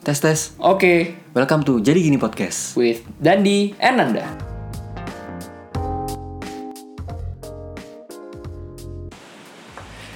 [0.00, 0.56] Tes tes.
[0.58, 2.72] Oke, Welcome to Jadi Gini Podcast.
[2.74, 4.24] with Dandi and Nanda.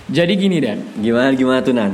[0.04, 1.92] Jadi gini Dan, Gimana gimana tuh Nan?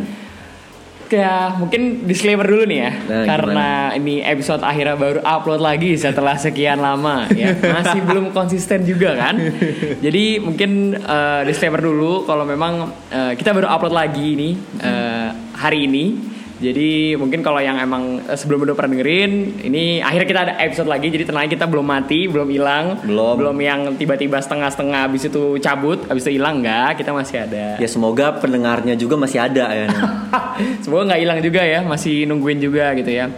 [1.10, 3.68] kayak mungkin disclaimer dulu nih ya, Nah, karena
[3.98, 9.34] ini episode akhirnya baru upload lagi setelah sekian lama ya, masih belum konsisten juga kan.
[10.06, 15.28] Jadi mungkin eh, disclaimer dulu kalau memang eh, kita baru upload lagi ini eh,
[15.58, 16.29] hari ini.
[16.60, 20.92] Jadi mungkin kalau yang emang eh, sebelum udah pernah dengerin, ini akhirnya kita ada episode
[20.92, 21.08] lagi.
[21.08, 23.34] Jadi tenang kita belum mati, belum hilang, Belum.
[23.40, 27.00] belum yang tiba-tiba setengah-setengah habis itu cabut, habis itu hilang nggak?
[27.00, 27.80] Kita masih ada.
[27.80, 29.88] Ya semoga pendengarnya juga masih ada ya.
[30.84, 33.32] Semoga nggak hilang juga ya, masih nungguin juga gitu ya.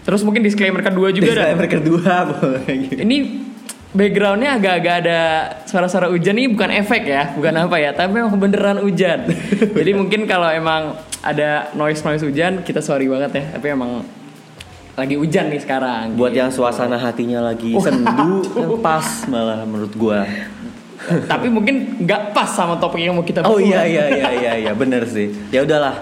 [0.00, 1.36] Terus mungkin disclaimer kedua juga Dan.
[1.36, 3.00] Disclaimer kedua boleh gitu.
[3.04, 3.16] Ini
[3.92, 5.20] backgroundnya agak-agak ada
[5.68, 9.28] suara-suara hujan ini bukan efek ya, bukan apa ya, tapi memang beneran hujan.
[9.76, 14.00] Jadi mungkin kalau emang ada noise-noise hujan, kita sorry banget ya, tapi emang
[14.92, 16.12] lagi hujan nih sekarang.
[16.12, 16.40] Buat gitu.
[16.40, 20.24] yang suasana hatinya lagi sendu kan pas malah menurut gua.
[21.24, 23.64] tapi mungkin nggak pas sama topik yang mau kita Oh bahas.
[23.64, 25.32] iya iya iya iya iya bener sih.
[25.48, 25.96] Ya udahlah.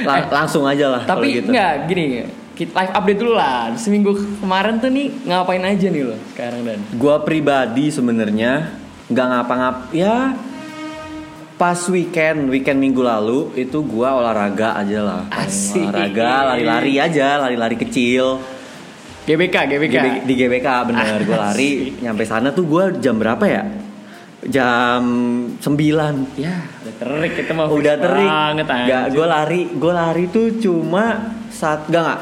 [0.00, 1.52] La- langsung aja lah Tapi gitu.
[1.52, 2.24] nggak gini,
[2.56, 3.68] kita live update dulu lah.
[3.76, 6.80] Seminggu kemarin tuh nih ngapain aja nih lo sekarang dan?
[6.96, 8.72] Gua pribadi sebenarnya
[9.10, 10.32] nggak ngapa-ngap ya
[11.60, 15.22] pas weekend weekend minggu lalu itu gua olahraga aja lah.
[15.28, 15.84] Asik.
[15.84, 18.40] olahraga lari-lari aja lari-lari kecil.
[19.20, 19.94] GBK, GBK.
[19.94, 21.70] Di, di GBK bener gue lari.
[21.94, 23.62] Nyampe sana tuh gua jam berapa ya?
[24.40, 25.02] Jam
[25.54, 25.60] 9
[26.34, 28.24] Ya, udah terik kita mau udah terik.
[28.24, 29.12] banget anjir.
[29.12, 31.04] gue lari gue lari tuh cuma
[31.46, 32.20] saat gak nggak.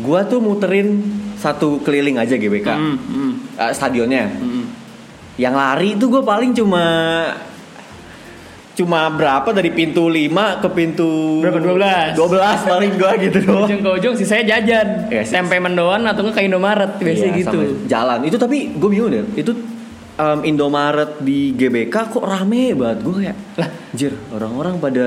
[0.00, 0.88] Gue tuh muterin
[1.36, 4.26] satu keliling aja GBK Hmm, hmm, Eh, stadionnya.
[4.26, 4.66] Hmm.
[5.36, 6.84] yang lari itu gue paling cuma
[8.80, 11.60] cuma berapa dari pintu 5 ke pintu Berapa?
[11.60, 12.16] 12?
[12.16, 15.06] 12 paling gue gitu doang Ujung ke ujung sih saya jajan.
[15.06, 15.34] Iya sih.
[15.34, 17.58] Tempe mendoan atau ke Indomaret biasanya Iya, gitu.
[17.84, 19.52] jalan itu tapi gue bingung deh itu
[20.16, 25.06] em, Indomaret di GBK kok rame banget gue kayak lah jir orang-orang pada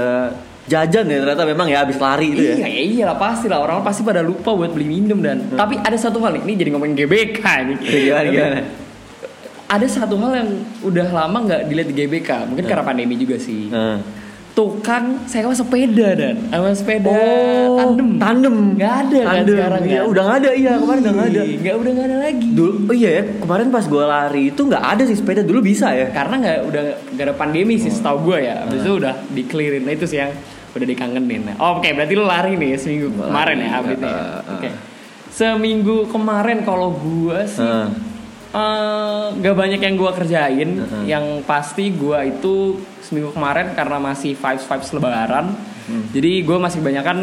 [0.63, 3.81] jajan ya ternyata memang ya habis lari itu ya Iya, iya iyalah pasti lah orang
[3.81, 5.51] pasti pada lupa buat beli minum dan.
[5.51, 7.77] Tapi ada satu hal nih, ini jadi ngomongin GBK nih.
[7.83, 8.59] gimana gimana
[9.73, 10.49] Ada satu hal yang
[10.85, 13.73] udah lama nggak dilihat di GBK, mungkin karena pandemi juga sih.
[13.73, 13.97] Nah.
[14.53, 18.21] Tukang sewa sepeda dan, sama sepeda Oh, tandem.
[18.21, 18.55] tandem.
[18.77, 20.05] Nggak ada kan Tandem, sekarang iya, kan?
[20.13, 21.41] udah nggak ada, iya, kemarin udah nggak ada.
[21.57, 22.47] Nggak udah nggak ada lagi.
[22.53, 25.89] dulu oh iya ya kemarin pas gue lari itu nggak ada sih sepeda dulu bisa
[25.89, 26.81] ya karena nggak udah
[27.17, 30.21] nggak ada pandemi sih setahu gue ya habis itu udah di clearin nah itu sih
[30.21, 30.29] yang
[30.77, 34.21] udah dikangenin oh, oke berarti lu lari nih seminggu kemarin ya update-nya ya?
[34.21, 34.53] uh, uh.
[34.53, 34.69] oke
[35.33, 38.12] seminggu kemarin kalau gue sih Heeh.
[38.53, 41.03] Eh, nggak banyak yang gue kerjain Uh-uh.
[41.03, 42.53] yang pasti gue itu
[42.99, 45.47] seminggu kemarin karena masih vibes vibes lebaran
[45.83, 46.07] Hmm.
[46.09, 47.17] jadi gue masih banyak kan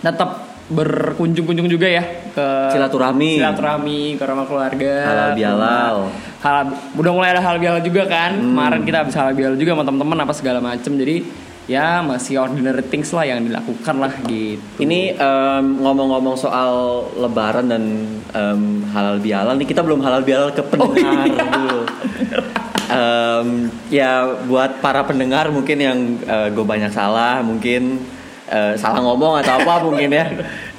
[0.00, 0.30] tetap
[0.66, 3.38] berkunjung-kunjung juga ya ke Silaturahmi.
[3.38, 5.96] silaturahmi ke rumah keluarga Halal bihalal.
[6.40, 6.56] hal
[6.92, 8.50] udah mulai ada hal bihalal juga kan Hmm.
[8.50, 11.22] kemarin kita habis halal bihalal juga sama teman-teman apa segala macem jadi
[11.70, 14.62] ya masih ordinary things lah yang dilakukan lah gitu.
[14.82, 17.82] Ini em, ngomong-ngomong soal lebaran dan
[18.34, 21.78] em, halal bihalal nih kita belum halal bihalal ke pendengar dulu.
[22.92, 23.48] Em,
[23.88, 25.98] ya buat para pendengar mungkin yang
[26.52, 28.02] gue banyak salah mungkin
[28.52, 30.26] eh, salah ngomong atau apa mungkin ya.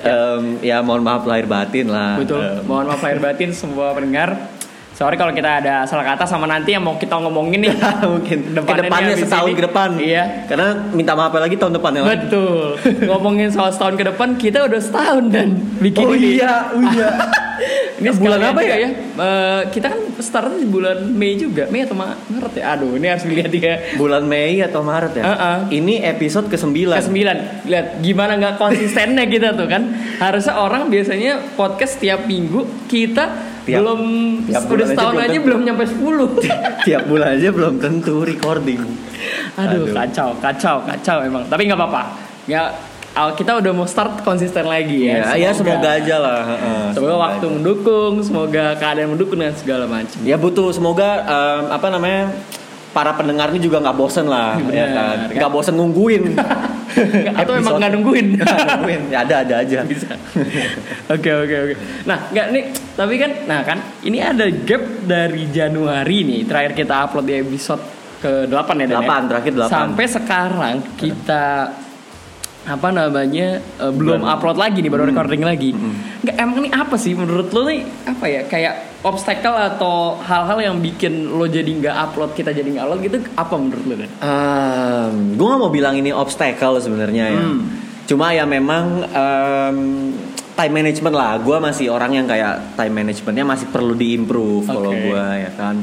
[0.03, 2.19] Em, ya mohon maaf lahir batin lah.
[2.19, 2.43] Betul.
[2.43, 4.52] Em, mohon maaf lahir batin semua pendengar
[4.93, 7.73] sorry kalau kita ada salah kata sama nanti yang mau kita ngomongin nih.
[8.13, 8.37] Mungkin.
[8.55, 9.57] Depannya depannya nih habis setahun ini.
[9.57, 9.89] ke depan.
[9.99, 10.23] Iya.
[10.47, 12.77] karena minta maaf lagi tahun depan ya betul.
[13.09, 15.47] Ngomongin soal setahun ke depan kita udah setahun dan
[15.81, 16.39] bikin oh ini.
[16.39, 17.09] iya oh iya
[17.93, 18.89] Ini Bulan sekalian apa juga ya?
[19.13, 22.63] Eh, kita kan start di bulan Mei juga, Mei atau Ma- Maret ya?
[22.73, 23.75] Aduh, ini harus dilihat ya.
[23.93, 25.57] bulan Mei atau Maret ya Heeh.
[25.73, 29.83] ini episode ke 9 Ke sembilan, lihat gimana nggak konsistennya kita tuh kan?
[30.17, 33.25] Harusnya orang biasanya podcast tiap minggu kita
[33.63, 34.01] Tiap- belum
[34.43, 35.45] tiap bulan udah aja setahun belum aja tentu.
[35.45, 36.43] belum nyampe 10
[36.87, 38.81] tiap bulan aja belum tentu recording
[39.53, 39.93] Aduh, Aduh.
[39.93, 41.45] kacau, kacau, kacau emang.
[41.45, 42.03] Tapi nggak apa-apa.
[42.43, 42.73] Ya,
[43.13, 45.21] kita udah mau start konsisten lagi ya.
[45.29, 47.53] ya, ya semoga aja lah heeh, Semoga waktu aja.
[47.53, 50.17] mendukung, semoga keadaan mendukung dan segala macam.
[50.21, 52.33] ya butuh semoga em, apa namanya
[52.89, 55.35] para pendengar ini juga nggak bosen lah ya Bener, kan kan?
[55.35, 56.23] nggak bosen nungguin
[57.33, 58.37] Atau emang nggak nungguin?
[58.77, 60.13] Nungguin ya ada ada aja bisa
[61.07, 61.73] oke oke oke
[62.05, 62.63] nah nggak nih
[62.93, 67.81] tapi kan nah kan ini ada gap dari Januari nih terakhir kita upload di episode
[68.21, 68.87] ke 8 ya Dan, ya?
[68.93, 69.73] Delapan, terakhir delapan.
[69.73, 71.43] sampai sekarang kita
[72.63, 74.29] apa namanya eh, belum Belum.
[74.29, 76.23] upload lagi nih baru recording lagi Mm-mm.
[76.23, 78.73] nggak emang nih apa sih menurut lo nih apa ya kayak
[79.03, 83.53] obstacle atau hal-hal yang bikin lo jadi nggak upload kita jadi nggak upload gitu apa
[83.53, 84.09] menurut lo Dan?
[85.33, 87.61] gue nggak mau bilang ini obstacle sebenarnya ya Hmm.
[88.03, 89.77] Cuma ya memang em,
[90.53, 91.39] time management lah.
[91.39, 95.07] Gue masih orang yang kayak time managementnya masih perlu diimprove kalau Oke.
[95.07, 95.75] gue ya kan.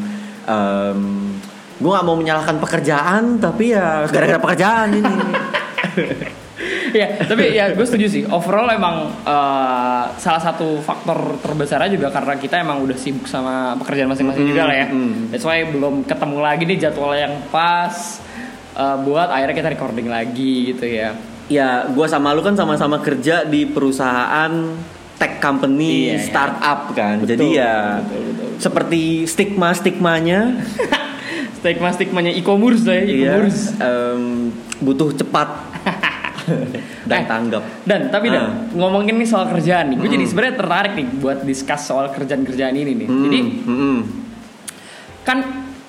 [1.81, 5.15] gue nggak mau menyalahkan pekerjaan tapi ya gara-gara pekerjaan ini.
[6.95, 12.35] ya tapi ya gue setuju sih overall emang eh, salah satu faktor terbesarnya juga karena
[12.37, 15.31] kita emang udah sibuk sama pekerjaan masing-masing juga lah ya mm.
[15.31, 18.21] that's why belum ketemu lagi nih jadwal yang pas
[18.75, 21.15] eh, buat akhirnya kita recording lagi gitu ya
[21.51, 24.53] ya gue sama lu kan sama-sama kerja di perusahaan
[25.21, 26.25] tech company Iya, iya.
[26.25, 27.21] startup kan.
[27.21, 28.49] Betul, Jadi ya betul, betul.
[28.57, 30.41] seperti stigma stigmanya
[31.61, 34.23] stigma stigmanya e-commerce lah ya Iya, e-commerce em,
[34.81, 35.70] butuh cepat
[37.11, 37.63] dan Eh, tanggap.
[37.83, 38.35] Dan tapi Ah.
[38.35, 38.45] Dan
[38.77, 40.31] ngomongin nih soal kerjaan nih, gue jadi Hmm.
[40.31, 43.09] sebenarnya tertarik nih buat discuss soal kerjaan-kerjaan ini nih.
[43.09, 43.99] Hmm, Jadi hmm,
[45.23, 45.39] kan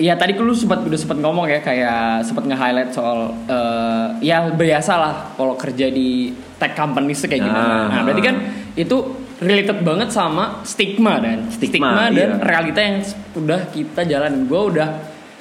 [0.01, 4.93] ya tadi lu sempat udah sempat ngomong ya kayak sempat nge-highlight soal eh, ya biasa
[4.97, 7.73] lah kalau kerja di tech company kayak gimana.
[7.73, 8.27] Ah, nah, berarti ah.
[8.33, 8.35] kan
[8.73, 8.97] itu
[9.41, 12.27] related banget sama stigma dan Stigma, dan iya.
[12.37, 13.01] realita yang
[13.33, 14.45] udah kita jalanin.
[14.45, 14.89] Gue udah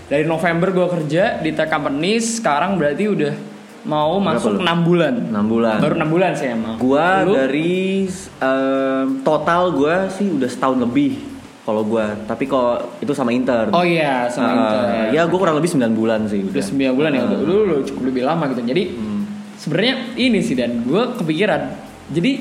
[0.09, 3.33] dari November gue kerja di tech company, sekarang berarti udah
[3.83, 4.61] mau masuk lu?
[4.61, 5.15] 6 bulan.
[5.27, 5.77] 6 bulan.
[5.79, 6.75] Baru 6 bulan sih emang.
[6.77, 7.33] Gua Lu?
[7.33, 8.05] dari
[8.39, 11.17] em, total gua sih udah setahun lebih
[11.63, 12.13] kalau gua.
[12.21, 13.71] Tapi kalau itu sama intern.
[13.71, 14.87] Oh iya, sama Ah, intern.
[15.11, 16.93] Ya gua kurang lebih 9 bulan sih udah udah.
[16.93, 17.27] 9 bulan ya Ah.
[17.27, 18.83] udah, udah, udah cukup lebih lama gitu jadi
[19.57, 21.63] sebenarnya ini sih dan gue kepikiran
[22.09, 22.33] jadi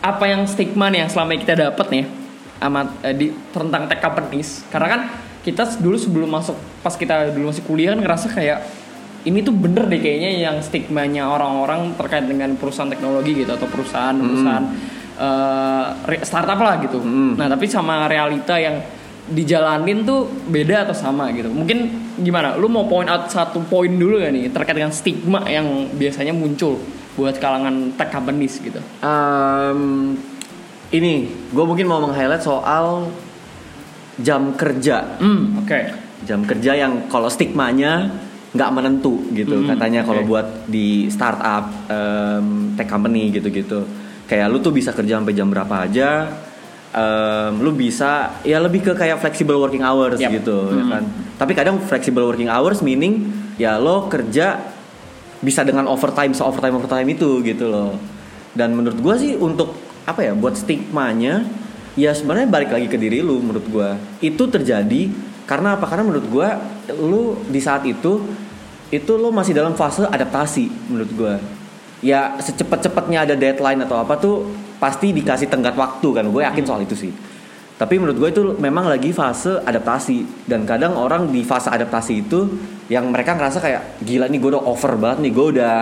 [0.00, 2.04] apa yang stigma nih yang selama ini kita dapat nih
[2.60, 5.00] amat eh, di tentang tech companies karena kan
[5.40, 8.58] kita dulu sebelum masuk pas kita dulu masih kuliah kan ngerasa kayak
[9.28, 14.16] ini tuh bener deh kayaknya yang stigmanya orang-orang terkait dengan perusahaan teknologi gitu atau perusahaan
[14.16, 14.64] perusahaan
[15.20, 16.98] eh, re- startup lah gitu.
[16.98, 17.36] Hmm.
[17.36, 18.80] Nah tapi sama realita yang
[19.28, 21.52] dijalanin tuh beda atau sama gitu.
[21.52, 21.78] Mungkin
[22.24, 22.56] gimana?
[22.56, 26.80] Lu mau point out satu poin dulu gak nih terkait dengan stigma yang biasanya muncul
[27.12, 28.80] buat kalangan tech companies gitu.
[29.04, 30.16] Em,
[30.94, 33.12] ini gue mungkin mau meng-highlight soal
[34.22, 35.20] jam kerja.
[35.20, 35.80] Hmm, oke.
[36.24, 38.08] Jam kerja yang kalau stigmanya
[38.48, 40.28] nggak menentu gitu Hmm, katanya kalau oke.
[40.28, 43.84] buat di startup em, tech company gitu-gitu.
[44.24, 46.10] Kayak lu tuh bisa kerja sampai jam berapa aja.
[46.88, 50.32] em, lu bisa ya lebih ke kayak flexible working hours Yap.
[50.34, 50.90] gitu ya Hmm.
[50.90, 51.04] kan.
[51.36, 54.56] Tapi kadang flexible working hours meaning ya lo kerja
[55.38, 57.92] bisa dengan overtime se overtime overtime itu gitu loh
[58.50, 59.70] dan menurut gue sih untuk
[60.02, 61.44] apa ya buat stigmanya
[61.94, 63.88] ya sebenarnya balik lagi ke diri lu menurut gue
[64.20, 65.06] itu terjadi
[65.48, 65.88] karena apa?
[65.88, 66.48] Karena menurut gue
[67.00, 68.20] lu di saat itu
[68.92, 71.34] itu lo masih dalam fase adaptasi menurut gue
[72.04, 74.48] ya secepat-cepatnya ada deadline atau apa tuh
[74.78, 76.24] pasti dikasih tenggat waktu kan.
[76.30, 77.12] Gue yakin soal itu sih.
[77.78, 80.46] Tapi menurut gue itu memang lagi fase adaptasi.
[80.46, 82.46] Dan kadang orang di fase adaptasi itu
[82.90, 85.76] yang mereka ngerasa kayak gila nih gue udah over banget nih gue udah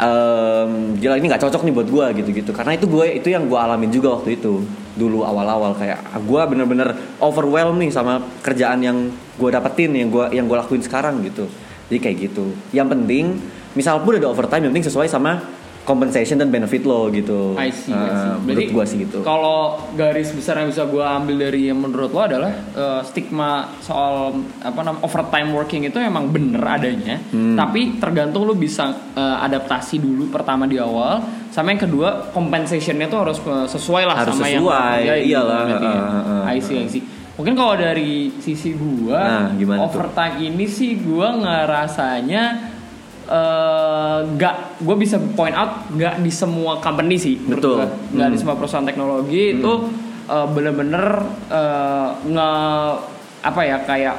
[0.00, 2.50] em, gila ini nggak cocok nih buat gue gitu-gitu.
[2.56, 4.64] Karena itu gue itu yang gue alamin juga waktu itu
[4.96, 5.76] dulu awal-awal.
[5.76, 10.56] Kayak ah, gue bener-bener overwhelmed nih sama kerjaan yang gue dapetin yang gue yang gue
[10.56, 11.46] lakuin sekarang gitu.
[11.92, 12.56] Jadi kayak gitu.
[12.72, 13.24] Yang penting
[13.76, 17.90] misal pun ada overtime yang penting sesuai sama compensation dan benefit lo gitu I see,
[17.90, 18.28] I see.
[18.28, 19.60] Eh, menurut gue sih gitu Kalau
[19.92, 24.30] garis besar yang bisa gue ambil dari yang menurut lo adalah eh, stigma soal
[24.60, 27.54] apa namanya overtime working itu emang bener adanya, Hmm.
[27.54, 33.20] tapi tergantung lo bisa eh, adaptasi dulu pertama di awal, sama yang kedua compensationnya tuh
[33.20, 35.98] harus sesuai lah Harus sama yang sesuai, gitu iyalah, berarti ya.
[35.98, 37.02] eh, eh, I see, I see.
[37.32, 39.80] Mungkin kalau dari sisi gua, Nah, tuh?
[39.80, 42.42] overtime ini sih gua ngerasanya
[43.30, 47.86] eh, nggak gue bisa point out nggak di semua company sih Betul.
[48.10, 48.40] nggak di Hmm.
[48.40, 49.72] semua perusahaan teknologi itu
[50.26, 51.04] eh, bener-bener
[51.48, 52.50] eh, nge
[53.40, 54.16] apa ya kayak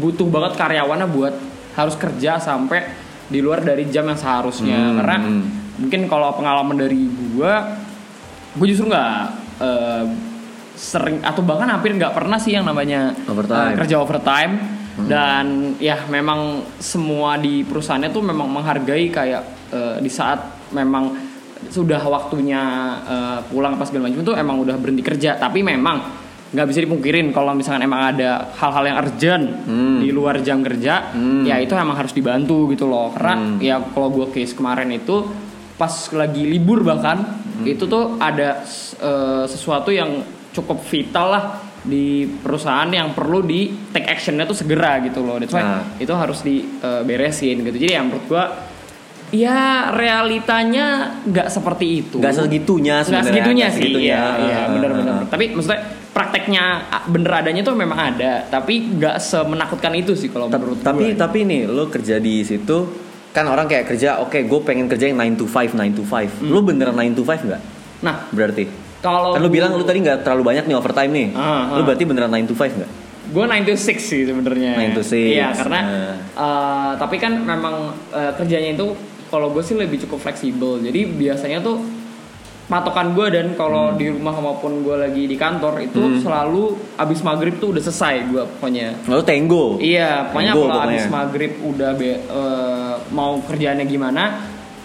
[0.00, 1.34] butuh banget karyawannya buat
[1.74, 2.80] harus kerja sampai
[3.26, 5.42] di luar dari jam yang seharusnya Hmm, karena hmm.
[5.78, 7.52] mungkin kalau pengalaman dari gue
[8.54, 9.12] gue justru nggak
[9.58, 10.04] eh,
[10.72, 13.72] sering atau bahkan hampir nggak pernah sih yang namanya Overtime.
[13.72, 14.52] eh, kerja overtime
[14.98, 20.40] dan ya memang semua di perusahaannya tuh memang menghargai kayak eh, di saat
[20.72, 21.12] memang
[21.68, 22.62] sudah waktunya
[23.04, 27.28] eh, pulang pas segala macam itu emang udah berhenti kerja tapi memang nggak bisa dipungkirin
[27.28, 29.98] kalau misalkan emang ada hal-hal yang urgent Hmm.
[29.98, 31.42] di luar jam kerja Hmm.
[31.42, 33.58] ya itu emang harus dibantu gitu loh karena Hmm.
[33.58, 35.26] ya kalau gue case kemarin itu
[35.76, 37.66] pas lagi libur bahkan Hmm.
[37.66, 38.62] itu tuh ada
[38.96, 40.22] eh, sesuatu yang
[40.54, 41.44] cukup vital lah
[41.86, 45.38] di perusahaan yang perlu di take actionnya tuh segera gitu loh.
[45.38, 45.82] That's why Nah.
[45.96, 47.76] itu harus diberesin gitu.
[47.78, 48.44] Jadi yang menurut gua
[49.28, 50.86] ya realitanya
[51.22, 52.18] nggak seperti itu.
[52.18, 53.82] Nggak segitunya nggak sebenarnya, segitunya nggak sih.
[53.82, 54.06] segitunya.
[54.08, 55.26] iya iya Ah, benar-benar ah, ah.
[55.26, 56.64] tapi maksudnya prakteknya
[57.06, 61.20] bener adanya tuh memang ada tapi nggak semenakutkan itu sih kalau Ta- menurut tapi gua.
[61.20, 62.76] tapi nih lo kerja di situ
[63.28, 66.40] kan orang kayak kerja oke gue pengen kerja yang 9 to 5 9 to 5
[66.42, 67.62] lu beneran 9 to 5 nggak?
[67.98, 68.64] Nah, berarti
[68.98, 71.84] kalau kan lu bilang lu tadi nggak terlalu banyak nih overtime nih Ah, lu ah.
[71.84, 72.90] berarti beneran 9 to 5 nggak
[73.26, 74.78] gue 9 to 6 sih sebenarnya.
[74.78, 75.34] 9 to 6.
[75.34, 76.14] Iya, karena Nah.
[76.14, 77.74] eh, tapi kan memang
[78.08, 78.94] eh, kerjanya itu
[79.26, 80.78] kalau gue sih lebih cukup fleksibel.
[80.78, 81.82] Jadi biasanya tuh
[82.66, 83.96] patokan gue dan kalau Hmm.
[83.96, 88.42] di rumah maupun gue lagi di kantor itu selalu abis maghrib tuh udah selesai gue
[88.48, 89.06] pokoknya.
[89.06, 94.22] lalu tenggo Iya, pokoknya kalau abis maghrib udah be- eh, mau kerjaannya gimana,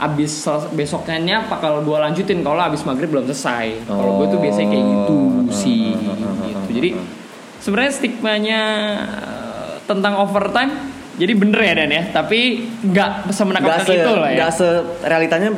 [0.01, 0.41] abis
[0.71, 3.85] besoknya bakal gue lanjutin kalau abis maghrib belum selesai.
[3.85, 5.53] Kalau gue tuh biasanya kayak gitu Oh.
[5.53, 5.93] sih.
[5.93, 6.69] gitu.
[6.73, 6.89] Jadi
[7.57, 8.61] sebenarnya stigmanya
[9.05, 10.73] eh, tentang overtime,
[11.13, 12.39] jadi bener ya Dan ya, tapi
[12.81, 14.35] nggak nggak semenakutkan se itu lah ya.
[14.37, 14.67] nggak se
[15.03, 15.49] realitanya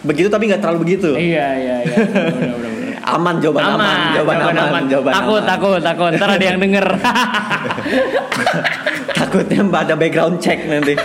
[0.00, 1.96] begitu tapi nggak terlalu begitu Iya iya iya.
[2.00, 2.96] Bener, bener, bener.
[3.02, 5.50] aman jawaban aman, jawaban aman, jawaban takut aman.
[5.50, 6.86] takut takut ntar ada yang denger
[9.14, 10.96] takutnya mbak ada background check nanti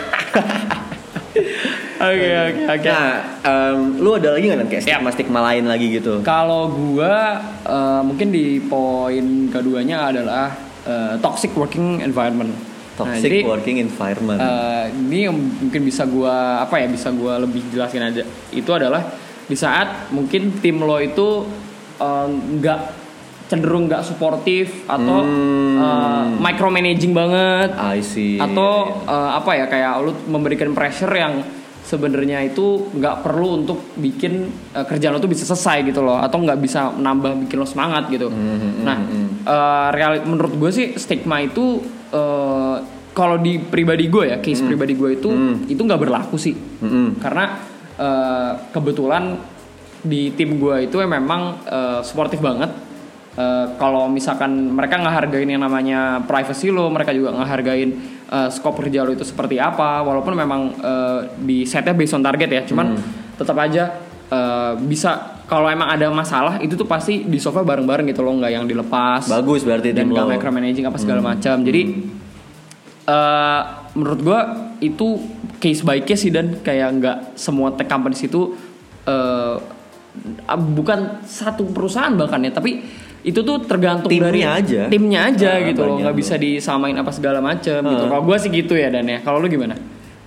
[1.97, 2.87] oke oke oke.
[2.87, 3.09] Nah
[3.41, 6.19] em, lu ada lagi nggak kayak stigma stigma lain lagi gitu?
[6.21, 10.51] Kalau gua eh, mungkin di poin keduanya adalah
[10.83, 12.51] eh, toxic working environment.
[12.95, 14.39] Nah, toxic jadi, working environment.
[14.39, 18.23] eh, ini yang mungkin bisa gua apa ya bisa gua lebih jelasin aja.
[18.49, 19.03] Itu adalah
[19.45, 21.45] di saat mungkin tim lo itu
[22.55, 22.79] nggak
[23.45, 25.77] cenderung nggak suportif atau Hmm.
[25.77, 28.41] eh, micromanaging banget I see.
[28.41, 31.45] atau eh, apa ya kayak lu memberikan pressure yang
[31.85, 36.41] sebenarnya itu nggak perlu untuk bikin eh, kerjaan lo tuh bisa selesai gitu loh atau
[36.41, 38.33] nggak bisa nambah bikin lo semangat gitu.
[38.81, 38.97] nah,
[39.45, 42.77] eh, real menurut gue sih stigma itu eh,
[43.15, 45.29] kalau di pribadi gue ya case pribadi gue itu
[45.69, 46.57] itu nggak berlaku sih.
[46.57, 47.21] Mm-mm.
[47.21, 47.45] karena
[48.01, 49.37] eh, kebetulan
[50.05, 52.69] di tim gue itu memang eh, suportif banget.
[53.35, 59.05] Eh, kalau misalkan mereka ngehargain yang namanya privacy lo mereka juga ngehargain eh, scope kerja
[59.05, 62.97] lo itu seperti apa walaupun memang eh, di setnya based on target ya cuman
[63.37, 63.83] tetap aja
[64.31, 68.51] eh, bisa kalau emang ada masalah itu tuh pasti di sofa bareng-bareng gitu loh nggak
[68.51, 71.61] yang dilepas bagus berarti dan nggak lo micromanaging apa segala macam.
[71.61, 71.81] Jadi
[73.05, 73.61] eh
[73.93, 74.39] menurut gua
[74.81, 75.21] itu
[75.61, 76.65] case by case sih dan.
[76.65, 78.57] Kayak nggak semua tech companies itu
[79.05, 79.61] ah,
[80.57, 82.81] bukan satu perusahaan bahkan ya tapi
[83.25, 84.81] itu tuh tergantung Timnya dari aja.
[84.85, 85.97] timnya aja Ah, gitu loh.
[85.97, 88.07] nggak bisa disamain apa segala macam gitu Ah.
[88.07, 89.19] kalau gua sih gitu ya dan ya.
[89.19, 89.73] Kalau lu gimana?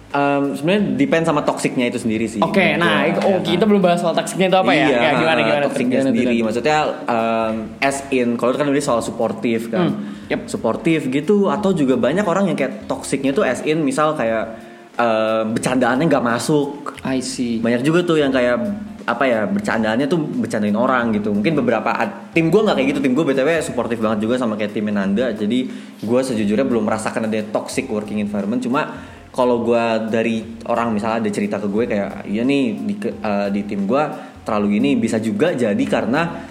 [0.09, 2.41] Em, sebenarnya depend sama toksiknya itu sendiri sih.
[2.41, 3.45] Oke menurut nah gua, oh ya kan?
[3.47, 4.83] kita belum bahas soal toksiknya itu apa ya?
[4.83, 6.33] Iya, Ya, gimana gimana toksiknya Gimana tuh, sendiri.
[6.33, 6.45] Dan?
[6.45, 9.87] maksudnya um, as in kalau itu kan udah soal suportif kan.
[9.87, 10.41] Hmm, yep.
[10.47, 14.59] suportif gitu atau juga banyak orang yang kayak toksiknya tuh as in misal kayak
[14.97, 16.99] um, bercandaannya nggak masuk.
[17.05, 17.61] I see.
[17.61, 18.57] Banyak juga tuh yang kayak
[19.09, 21.33] apa ya bercandaannya tuh bercandain orang gitu.
[21.33, 21.89] Mungkin beberapa
[22.37, 23.01] tim gue nggak kayak gitu.
[23.01, 25.59] Tim gue btw suportif banget juga sama kayak tim Nanda jadi
[26.05, 28.61] gue sejujurnya belum merasakan ada toxic working environment.
[28.61, 28.93] Cuma
[29.33, 33.61] kalau gue dari orang misalnya ada cerita ke gue kayak iya nih di eh, di
[33.65, 34.03] tim gue
[34.45, 34.91] terlalu gini.
[35.01, 36.45] Bisa juga jadi karena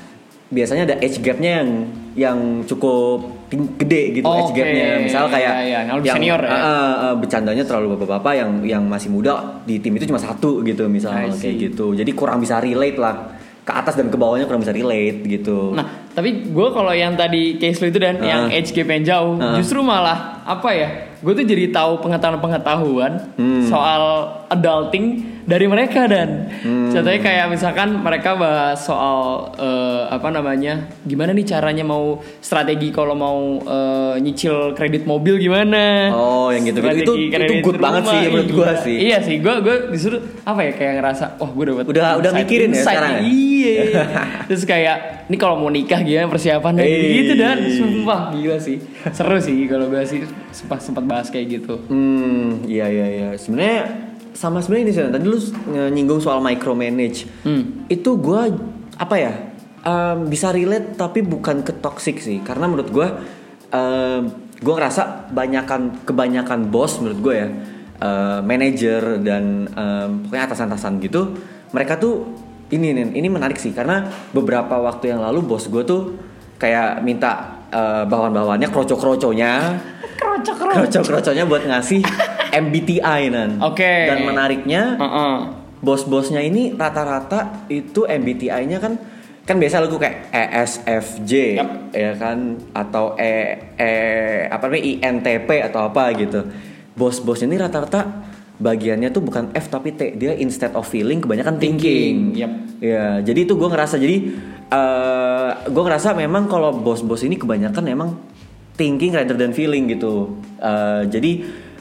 [0.49, 1.69] biasanya ada age gapnya yang
[2.17, 3.45] yang cukup
[3.77, 6.49] gede gitu age Oke, gapnya misal kayak iya, iya, yang senior ya.
[6.49, 6.65] eh,
[7.03, 11.29] eh, bercandanya terlalu bapak-bapak yang yang masih muda di tim itu cuma satu gitu misalnya
[11.31, 15.21] kayak gitu jadi kurang bisa relate lah ke atas dan ke bawahnya kurang bisa relate
[15.21, 18.55] gitu Nah, tapi gue kalau yang tadi case lo itu dan yang Ah.
[18.55, 19.53] age gap yang jauh, Ah.
[19.53, 20.89] justru malah apa ya?
[21.19, 23.61] Gue tuh jadi tahu pengetahuan-pengetahuan Hmm.
[23.63, 24.01] soal
[24.49, 26.91] adulting dari mereka dan Hmm.
[26.91, 33.15] contohnya kayak misalkan mereka bahas soal eh, apa namanya, gimana nih caranya mau strategi kalau
[33.15, 36.11] mau eh, nyicil kredit mobil gimana?
[36.11, 36.83] Oh, yang gitu-gitu.
[37.07, 38.75] Strategi Itu- itu good banget sih menurut gua Iya.
[38.77, 38.97] sih.
[38.99, 42.43] Iya sih, gue gue disuruh apa ya kayak ngerasa, wah gue dapat Udah- udah insight-
[42.43, 43.21] mikirin ya sekarang ya?
[43.23, 44.03] Iya.
[44.47, 47.23] Terus kayak ini kalau mau nikah gimana persiapannya Eh.
[47.23, 48.83] gitu dan sumpah gila sih.
[49.09, 51.79] Seru sih kalau gue sih sempat sempat bahas kayak gitu.
[51.87, 54.06] hmm iya iya iya sebenarnya
[54.37, 55.39] sama sebenarnya ini sih tadi lu
[55.89, 57.25] nyinggung soal micromanage.
[57.41, 57.89] Hmm.
[57.89, 58.41] itu gue
[59.01, 59.33] apa ya
[59.81, 62.45] em, bisa relate tapi bukan ke toxic sih.
[62.45, 63.07] Karena menurut gue
[64.57, 67.49] gue ngerasa banyakan kebanyakan bos menurut gue ya
[67.97, 71.33] eh, manager dan em, pokoknya atasan-atasan gitu
[71.73, 72.29] mereka tuh
[72.69, 73.73] ini nih ini menarik sih.
[73.73, 76.13] Karena beberapa waktu yang lalu bos gue tuh
[76.61, 79.53] kayak minta eh, bawahan-bawahannya kroco-kroconya.
[80.37, 82.01] Kroco-kroconya buat ngasih
[82.57, 84.09] MBTI nan Oke.
[84.09, 85.35] dan menariknya Heeh.
[85.79, 88.97] bos-bosnya ini rata-rata itu MBTI-nya kan
[89.47, 91.69] kan biasa lagu kayak ESFJ Yap.
[91.95, 93.91] ya kan atau E E
[94.51, 96.43] apa namanya INTP atau apa gitu.
[96.97, 100.17] Bos-bos ini rata-rata bagiannya tuh bukan F tapi T.
[100.17, 102.35] Dia instead of feeling kebanyakan thinking.
[102.35, 102.51] Thinking, yap.
[102.83, 104.17] Ya, jadi itu gue ngerasa jadi
[104.67, 108.09] eh gue ngerasa memang kalau bos-bos ini kebanyakan emang
[108.75, 110.35] thinking rather than feeling gitu.
[110.59, 111.31] Eh, jadi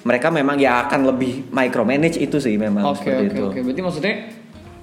[0.06, 3.42] mereka memang ya akan lebih micromanage itu sih memang Oke seperti oke itu.
[3.50, 3.58] oke.
[3.66, 4.14] Berarti maksudnya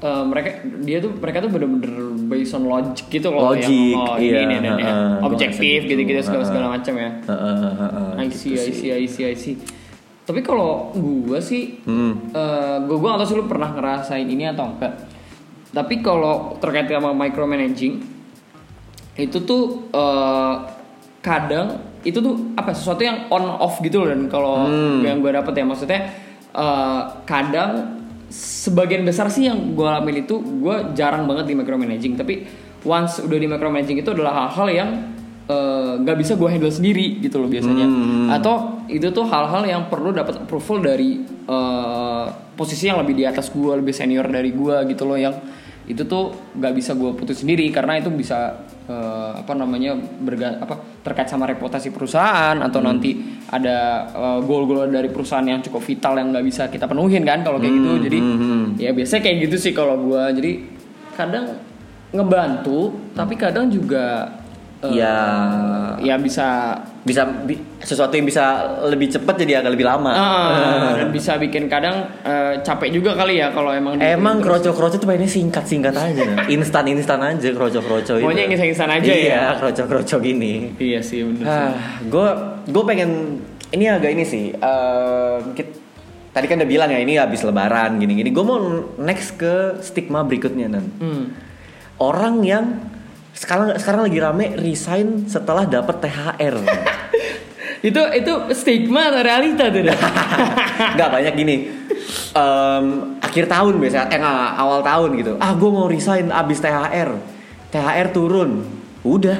[0.03, 0.49] eh, mereka
[0.83, 1.95] dia tuh mereka tuh bener-bener
[2.27, 4.83] based on logic gitu loh Logic, yang oh, iya, ini nih, heeh,
[5.23, 7.09] gua objektif gitu-gitu gitu, segala segala macam ya.
[7.23, 9.55] Heeh, heeh, heeh, I gitu see, I see, I see, I see.
[10.23, 12.19] Tapi kalau gua sih, Hmm.
[12.35, 15.07] eh gua gua gak tau sih lu pernah ngerasain ini atau enggak.
[15.71, 18.03] Tapi kalau terkait sama micromanaging,
[19.15, 20.53] itu tuh eh,
[21.23, 24.99] kadang itu tuh apa sesuatu yang on off gitu loh dan kalau Hmm.
[25.01, 25.99] yang gue dapet ya maksudnya
[26.51, 32.43] eh, kadang sebagian besar sih yang gue alamin itu gue jarang banget di micromanaging tapi
[32.83, 34.89] once udah di micromanaging itu adalah hal-hal yang
[35.43, 38.27] eh, nggak bisa gue handle sendiri gitu loh biasanya Hmm.
[38.29, 43.47] atau itu tuh hal-hal yang perlu dapat approval dari eh, posisi yang lebih di atas
[43.49, 45.33] gue lebih senior dari gue gitu loh yang
[45.83, 50.75] itu tuh nggak bisa gue putus sendiri karena itu bisa eh, apa namanya berga apa
[51.01, 52.87] terkait sama reputasi perusahaan atau Hmm.
[52.91, 53.15] nanti
[53.47, 57.57] ada eh, goal-goal dari perusahaan yang cukup vital yang nggak bisa kita penuhin kan kalau
[57.63, 58.63] kayak gitu jadi hmm, hmm.
[58.79, 60.51] ya biasanya kayak gitu sih kalau gue jadi
[61.15, 61.45] kadang
[62.13, 64.29] ngebantu tapi kadang juga
[64.83, 65.15] eh, Ya.
[65.97, 68.43] ya bisa bisa bi- sesuatu yang bisa
[68.83, 70.07] lebih cepat jadi agak lebih lama.
[70.09, 70.47] Ah,
[70.97, 74.59] dan bisa bikin kadang eh, capek juga kali ya kalau emang Emang terus.
[74.63, 78.23] kroco-kroco tuh pengennya singkat-singkat aja, instan-instan aja kroco-kroco itu.
[78.23, 79.43] Maunya yang instan-instan aja iya, ya?
[79.55, 80.75] kroco-kroco gini.
[80.75, 81.43] Iya sih bener.
[81.43, 81.71] sih.
[82.07, 82.27] gue
[82.65, 83.09] gue pengen
[83.69, 84.45] ini agak ini sih.
[84.51, 85.79] eh, kit-
[86.29, 88.29] tadi kan udah bilang ya ini habis lebaran gini-gini.
[88.29, 88.57] Gue mau
[88.97, 90.85] next ke stigma berikutnya nan.
[90.97, 91.23] Hmm.
[91.95, 92.79] Orang yang
[93.33, 96.55] sekarang sekarang lagi rame resign setelah dapat THR.
[97.83, 99.83] Itu itu stigma atau realita tuh?
[100.95, 101.55] Nggak banyak gini.
[102.31, 102.85] Em,
[103.19, 104.23] akhir tahun biasanya, eh
[104.55, 105.35] awal tahun gitu.
[105.43, 107.11] Ah gue mau resign abis THR.
[107.75, 108.63] THR turun.
[109.03, 109.35] Udah.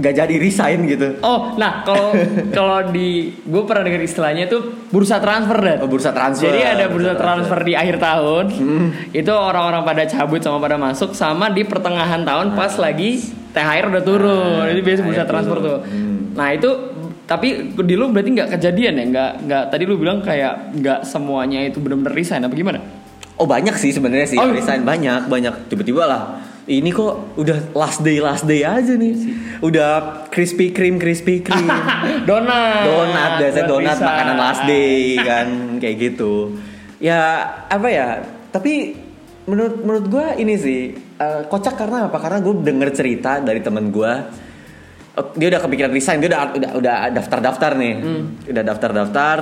[0.00, 1.20] Gak jadi resign gitu.
[1.20, 2.16] oh, nah kalau
[2.56, 5.76] kalau di gue pernah dengar istilahnya itu bursa transfer dan.
[5.78, 6.48] Oh, bursa transfer.
[6.48, 8.44] Jadi ada bursa Bursa transfer di akhir tahun.
[9.10, 13.20] Itu orang-orang pada cabut sama pada masuk sama di pertengahan tahun pas lagi
[13.50, 14.62] THR udah turun.
[14.62, 15.66] Ah, Itu biasa bursa transfer turun.
[15.66, 15.78] tuh.
[16.30, 16.70] Nah, itu
[17.26, 19.04] tapi di lu berarti nggak kejadian ya?
[19.06, 22.80] Nggak nggak tadi lu bilang kayak nggak semuanya itu benar-benar resign apa gimana?
[23.36, 24.48] Oh banyak sih sebenarnya sih Oh.
[24.48, 26.22] resign banyak banyak tiba-tiba lah.
[26.70, 29.10] Ini kok udah last day last day aja nih.
[29.58, 31.66] Udah crispy cream crispy cream.
[32.30, 32.86] donat.
[32.86, 35.48] donat biasanya donat makanan last day kan
[35.82, 36.54] kayak gitu.
[37.02, 38.22] Ya apa ya?
[38.54, 38.94] Tapi
[39.50, 42.22] menurut menurut gue ini sih eh, kocak karena apa?
[42.22, 44.12] Karena gue denger cerita dari temen gue.
[45.18, 47.94] eh, Dia udah kepikiran resign, dia udah udah, udah daftar-daftar nih,
[48.46, 49.36] udah daftar-daftar,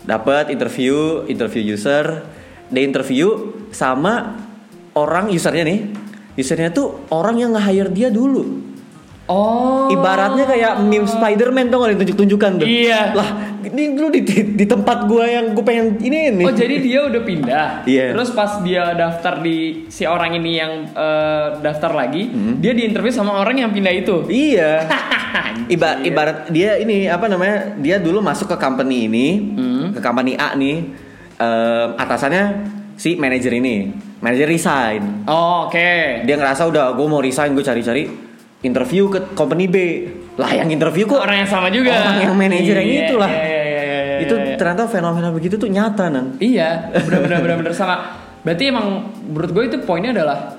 [0.00, 2.24] dapat interview, interview user,
[2.72, 4.40] dia interview sama
[4.96, 5.80] orang usernya nih,
[6.34, 8.62] usernya tuh orang yang nge-hire dia dulu.
[9.24, 9.88] Oh.
[9.88, 12.68] Ibaratnya kayak meme Spider-Man tuh nggak ditunjuk-tunjukkan tuh.
[12.68, 13.16] Iya.
[13.16, 13.28] Lah,
[13.64, 16.44] ini dulu di, di, di tempat gua yang gue pengen ini nih.
[16.44, 17.68] Oh jadi dia udah pindah.
[17.88, 18.12] Iya.
[18.12, 22.60] Terus pas dia daftar di si orang ini yang eh, daftar lagi, Hmm.
[22.60, 24.28] dia diinterview sama orang yang pindah itu.
[24.28, 24.84] Iya.
[25.74, 27.80] Iba, ibarat dia ini apa namanya?
[27.80, 29.96] Dia dulu masuk ke company ini, Hmm.
[29.96, 31.00] ke company A nih.
[31.34, 32.44] em, atasannya
[32.94, 33.90] si manajer ini.
[34.24, 35.28] Manajer resign.
[35.28, 36.24] Oh, oke.
[36.24, 38.08] Dia ngerasa udah gue mau resign, gue cari-cari
[38.64, 39.76] interview ke company B.
[40.40, 41.92] Lah yang interview kok Orang yang sama juga.
[41.92, 43.04] Orang yang manajer yang Iya.
[43.04, 46.40] Iya, iya, iya, iya, itu ternyata fenomena begitu tuh nyata nan.
[46.40, 48.16] Iya, benar-benar benar-benar sama.
[48.40, 50.56] Berarti emang menurut gue itu poinnya adalah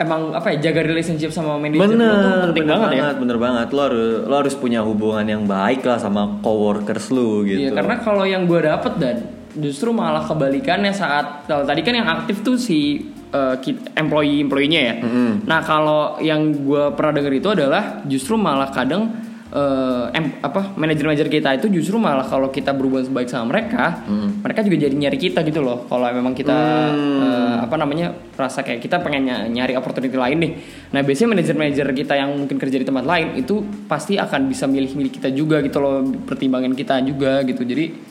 [0.00, 3.20] emang apa ya jaga relationship sama manajer lu tuh Bener, penting bener banget, banget, ya.
[3.20, 3.68] bener banget.
[3.76, 7.60] Lo harus lo harus punya hubungan yang baik lah sama coworkers lu gitu.
[7.60, 9.16] Iya, karena kalau yang gue dapet dan
[9.58, 13.58] justru malah kebalikannya saat kalau tadi kan yang aktif tuh si uh,
[13.98, 14.94] employee employee-nya ya.
[15.02, 15.48] Mm-mm.
[15.48, 19.10] Nah kalau yang gue pernah denger itu adalah justru malah kadang
[19.50, 24.06] eh, em- apa manajer-manajer kita itu justru malah kalau kita berhubungan sebaik sama mereka,
[24.46, 25.90] mereka juga jadi nyari kita gitu loh.
[25.90, 26.54] Kalau memang kita
[26.94, 30.52] eh, apa namanya rasa kayak kita pengen ny- nyari opportunity lain nih.
[30.94, 33.58] Nah biasanya manajer-manajer kita yang mungkin kerja di tempat lain itu
[33.90, 37.66] pasti akan bisa milih-milih kita juga gitu loh, pertimbangan kita juga gitu.
[37.66, 38.09] Jadi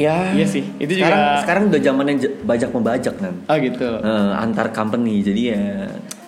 [0.00, 0.32] ya.
[0.32, 3.34] Iya sih, itu juga- sekarang, Sekarang udah zamannya bajak membajak nan.
[3.44, 3.88] oh gitu.
[3.98, 5.62] Eh, antar company jadi ya.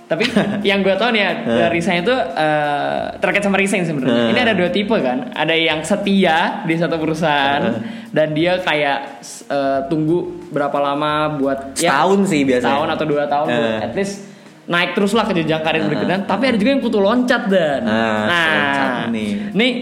[0.02, 0.28] Tapi
[0.68, 4.12] yang gue tau nih ya dari resign itu eh, terkait sama resign sebenarnya.
[4.22, 4.30] Hmm.
[4.30, 5.32] Ini ada dua tipe kan.
[5.32, 8.98] Ada yang setia di satu perusahaan dan dia kayak
[9.48, 12.68] eh, tunggu berapa lama buat Setahun sih biasanya.
[12.68, 13.80] Setahun atau dua tahun buat Eh.
[13.82, 14.14] at least
[14.62, 16.22] naik terus lah ke jenjang karir berikutnya.
[16.22, 17.80] Tapi ada juga yang kutu loncat dan.
[17.82, 19.30] Nah, loncat nih.
[19.50, 19.72] nih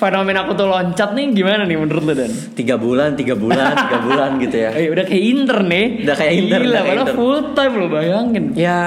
[0.00, 2.32] fenomena kutu loncat nih gimana nih menurut lo dan?
[2.50, 4.70] Tiga bulan, tiga bulan, tiga bulan gitu ya.
[4.72, 5.84] Eh, udah kayak intern nih.
[6.02, 7.16] Udah kayak intern, Gila, padahal intern.
[7.16, 8.44] full time lo bayangin.
[8.56, 8.78] Ya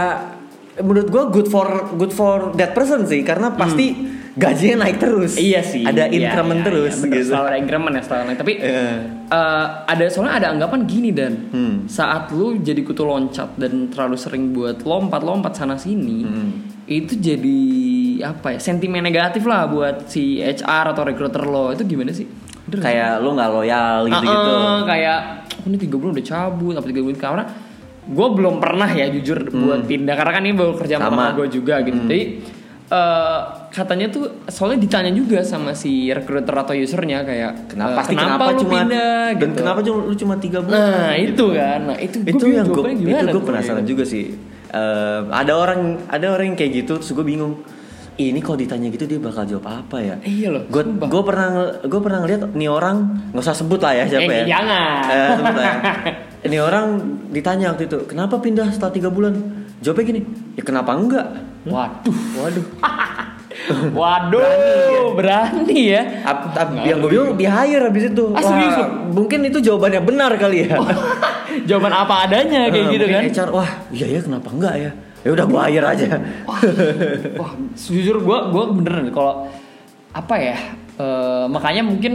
[0.75, 3.93] menurut gua good for good for that person sih karena pasti
[4.33, 5.37] gajinya naik terus.
[5.37, 5.85] Iya sih.
[5.85, 7.29] Ada Iya, increment iya, terus iya, gitu.
[7.29, 8.39] Selalu ada increment ya selalu naik.
[8.39, 8.81] Tapi Iya.
[9.29, 11.75] eh, ada soalnya ada anggapan gini dan Hmm.
[11.85, 16.51] saat lu jadi kutu loncat dan terlalu sering buat lompat-lompat sana sini Hmm.
[16.95, 17.59] Itu jadi
[18.25, 22.27] apa ya sentimen negatif lah buat si HR atau recruiter lo itu gimana sih?
[22.63, 22.85] Bener nggak?
[22.85, 24.51] kayak lu nggak loyal gitu-gitu.
[24.53, 25.19] Ah, ah, kayak
[25.55, 27.43] "Oh, ini tiga bulan udah cabut apa tiga bulan karena
[28.03, 31.07] gue belum pernah ya jujur buat pindah karena kan ini baru kerja Hmm.
[31.07, 31.23] Sama.
[31.23, 32.23] sama gue juga gitu jadi
[32.85, 38.27] eh, katanya tuh soalnya ditanya juga sama si recruiter atau usernya kayak Kenapa pasti kenapa,
[38.29, 39.57] kenapa, lu cuma pindah dan gitu.
[39.57, 40.77] kenapa cuma lu cuma tiga bulan?
[40.77, 43.91] nah itu kan nah itu gua itu bingung yang gue itu gue penasaran gitu.
[43.95, 44.25] juga sih.
[44.73, 47.61] Eh, ada orang ada orang yang kayak gitu terus gue bingung.
[48.13, 50.15] Ini kalau ditanya gitu dia bakal jawab apa ya?
[50.19, 52.97] Iya loh, Gue gue pernah gue pernah ngeliat nih orang
[53.29, 54.45] nggak usah sebut lah ya siapa Eh, ya.
[54.51, 55.01] jangan.
[55.03, 55.75] Eh, sebut lah ya.
[56.45, 56.85] Ini orang
[57.29, 59.33] ditanya waktu itu kenapa pindah setelah tiga bulan?
[59.79, 60.21] Jawabnya gini,
[60.53, 61.25] ya kenapa enggak?
[61.63, 62.65] waduh Waduh.
[63.93, 68.25] waduh berani ya Ap- ap- yang gue bingung di hire habis itu.
[68.31, 70.77] Ah, serius Wah, mungkin itu jawabannya benar kali ya.
[71.63, 74.91] jawaban apa adanya kayak Eh, gitu mungkin kan HR, wah iya ya kenapa enggak ya?
[75.19, 76.07] Ya udah gue hire aja.
[77.35, 79.47] Wah, jujur gue gue beneran kalau
[80.11, 80.57] apa ya
[80.95, 82.13] eh, makanya mungkin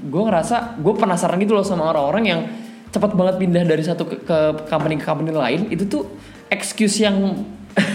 [0.00, 2.40] gue ngerasa gue penasaran gitu loh sama orang-orang yang
[2.90, 6.04] cepat banget pindah dari satu ke, ke company ke company lain itu tuh
[6.46, 7.46] excuse yang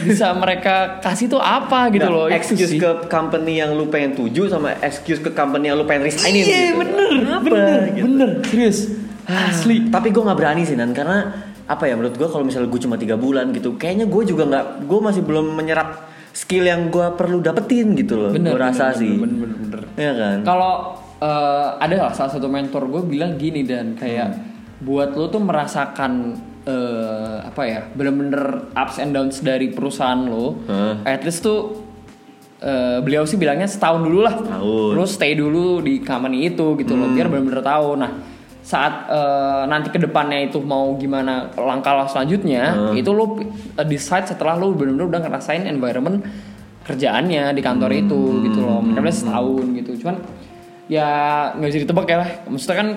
[0.02, 2.80] bisa mereka kasih tuh apa gitu Nah, loh excuse sih.
[2.80, 6.72] ke company yang lu pengen tuju sama excuse ke company yang lu pengen resignin iya
[6.72, 6.80] gitu.
[6.80, 8.04] bener Kenapa bener gitu?
[8.08, 8.80] bener serius
[9.28, 11.34] asli Tapi gue nggak berani sih Nan karena
[11.66, 14.66] apa ya menurut gue kalau misalnya gue cuma tiga bulan gitu, kayaknya gue juga nggak,
[14.86, 18.30] gue masih belum menyerap skill yang gue perlu dapetin gitu loh.
[18.30, 19.14] bener gue rasa bener, sih.
[19.18, 19.82] bener bener, bener.
[19.98, 20.38] Iya kan.
[20.46, 20.74] Kalau
[21.26, 24.30] eh, ada lah salah satu mentor gue bilang gini dan kayak
[24.86, 26.38] buat lo tuh merasakan
[26.70, 31.02] eh, apa ya bener-bener ups and downs dari perusahaan lo, Hah.
[31.02, 31.82] at least tuh
[32.62, 34.38] eh, beliau sih bilangnya setahun dulu lah,
[34.94, 37.98] lo stay dulu di company itu gitu loh biar bener-bener tahu.
[37.98, 38.35] Nah
[38.66, 44.26] saat eh, nanti ke depannya itu mau gimana langkah lo selanjutnya itu lo eh, decide
[44.26, 46.26] setelah lo bener-bener udah ngerasain environment
[46.82, 48.82] kerjaannya di kantor itu gitu loh.
[48.82, 49.92] Mereka bilang setahun gitu.
[50.02, 50.16] Cuman
[50.90, 51.10] ya
[51.54, 52.18] nggak bisa ditebak ya.
[52.26, 52.88] Lah maksudnya kan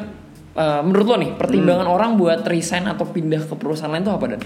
[0.57, 4.24] eh, menurut lo nih pertimbangan orang buat resign atau pindah ke perusahaan lain itu apa
[4.24, 4.40] dan?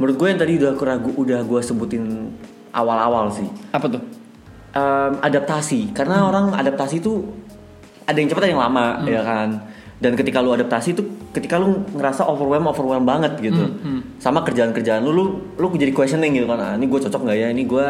[0.00, 2.32] Menurut gue yang tadi udah aku ragu, udah gue sebutin
[2.72, 3.44] awal-awal sih.
[3.76, 4.02] apa tuh?
[4.72, 5.92] Em, adaptasi.
[5.92, 7.28] Karena orang adaptasi itu
[8.08, 9.48] ada yang cepat ada yang lama ya kan
[10.02, 13.78] dan ketika lu adaptasi itu ketika lu ngerasa overwhelm overwhelm banget gitu.
[14.18, 16.58] Sama kerjaan kerjaan lu lu lu jadi questioning gitu kan.
[16.58, 17.48] Ah, ini gue cocok nggak ya?
[17.54, 17.86] Ini gue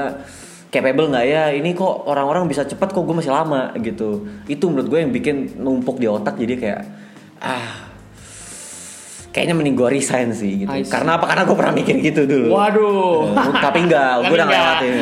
[0.69, 1.45] capable nggak ya?
[1.57, 4.29] Ini kok orang-orang bisa cepat kok gue masih lama gitu.
[4.45, 6.81] Itu menurut gue yang bikin numpuk di otak jadi kayak
[7.41, 7.92] ah
[9.33, 10.71] kayaknya mending gue resign sih gitu.
[10.93, 11.25] Karena apa?
[11.25, 12.53] Karena gue pernah mikir gitu dulu.
[12.53, 13.33] Waduh.
[13.33, 14.95] Eh, tapi enggak gue udah ngelewatin.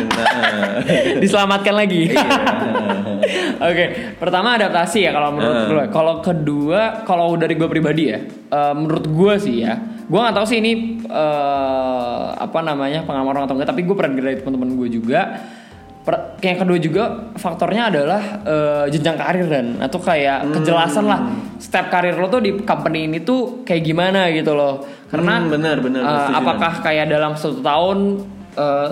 [1.23, 2.15] Diselamatkan lagi.
[2.15, 2.31] Iya.
[3.71, 3.85] Oke,
[4.17, 5.85] pertama adaptasi ya kalau menurut gue.
[5.91, 10.47] Kalau kedua, kalau dari gue pribadi ya, eh, menurut gue sih ya, gue nggak tahu
[10.47, 14.71] sih ini eh, apa namanya pengalaman orang atau enggak, tapi gue pernah dengar dari teman-teman
[14.79, 15.21] gue juga.
[16.01, 17.03] Per- yang kedua juga
[17.37, 20.53] faktornya adalah eh, jenjang karir dan atau kayak Hmm.
[20.57, 21.21] kejelasan lah
[21.57, 24.81] step karir lo tuh di company ini tuh kayak gimana gitu loh.
[25.07, 27.99] Karena Hmm, benar, benar, eh, gue setuju, apakah kayak dalam satu tahun
[28.51, 28.89] eh,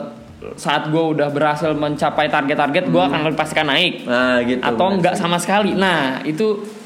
[0.55, 4.63] saat gue udah berhasil mencapai target-target gue akan pastikan naik Nah gitu.
[4.63, 5.17] atau sih.
[5.17, 5.73] sama sekali.
[5.75, 6.77] Nah, itu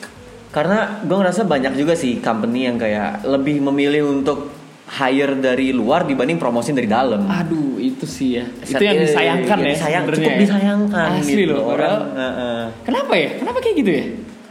[0.48, 4.52] Karena gue ngerasa banyak juga sih company yang kayak lebih memilih untuk
[4.92, 7.24] hire dari luar dibanding promosin dari dalam.
[7.24, 8.44] aduh, itu sih ya.
[8.60, 9.72] itu yang disayangkan iya, ya.
[9.72, 10.38] disayang- cukup ya.
[10.38, 11.80] disayangkan Asli gitu loh, orang.
[11.80, 12.62] padahal- Heeh.
[12.84, 13.28] Kenapa ya?
[13.34, 14.04] Kenapa kayak gitu ya?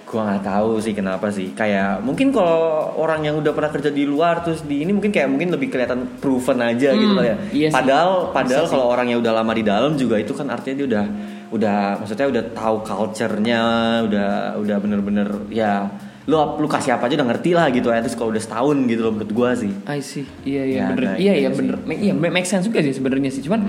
[0.04, 1.48] Gue nggak tahu sih kenapa sih.
[1.54, 2.60] Kayak mungkin kalau
[2.96, 6.04] orang yang udah pernah kerja di luar terus di ini mungkin kayak mungkin lebih kelihatan
[6.18, 7.38] proven aja gitu Hmm, kali ya.
[7.52, 7.74] iya sih.
[7.74, 11.06] padahal padahal kalau orang yang udah lama di dalam juga itu kan artinya dia udah
[11.52, 13.64] udah maksudnya udah tahu culture-nya,
[14.04, 15.88] udah udah bener-bener ya
[16.32, 19.04] lu lu kasih apa aja udah ngerti lah gitu ya terus kalau udah setahun gitu
[19.04, 20.24] loh menurut gua sih I see.
[20.42, 21.04] Iya iya Ya, bener.
[21.04, 21.76] nah, iya iya bener.
[21.86, 23.44] Iya make sense juga sih sebenarnya sih.
[23.44, 23.60] Cuman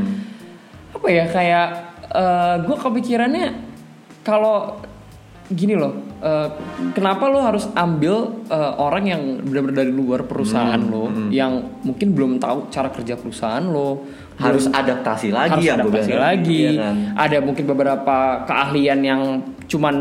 [0.95, 1.67] apa ya kayak
[2.63, 3.47] gue kepikirannya
[4.21, 4.79] kalau
[5.49, 6.15] gini loh.
[6.23, 6.49] eh,
[6.93, 12.39] kenapa lo harus ambil eh, orang yang benar-benar dari luar perusahaan lo yang mungkin belum
[12.39, 14.07] tahu cara kerja perusahaan lo
[14.39, 16.23] harus adaptasi lagi harus gua adaptasi bilang.
[16.23, 16.61] lagi.
[16.63, 16.95] Iya kan?
[17.19, 19.23] Ada mungkin beberapa keahlian yang
[19.73, 19.95] cuman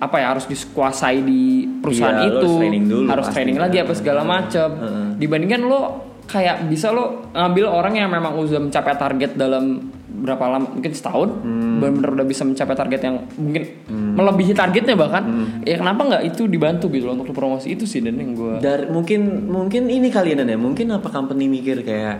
[0.00, 1.40] apa ya harus dikuasai di
[1.78, 2.36] perusahaan Iya, itu.
[2.40, 3.36] harus training dulu harus pasti.
[3.36, 4.68] training lagi apa segala macam.
[5.14, 5.80] Dibandingkan lo
[6.24, 11.28] kayak bisa lo ngambil orang yang memang udah mencapai target dalam berapa lama mungkin setahun
[11.38, 11.78] Hmm.
[11.78, 15.46] benar-benar udah bisa mencapai target yang mungkin melebihi targetnya bahkan Hmm.
[15.62, 18.88] ya kenapa nggak itu dibantu gitu loh untuk promosi itu sih dan yang gue Dari
[18.88, 22.18] mungkin mungkin ini kali ya ya mungkin apa company mikir kayak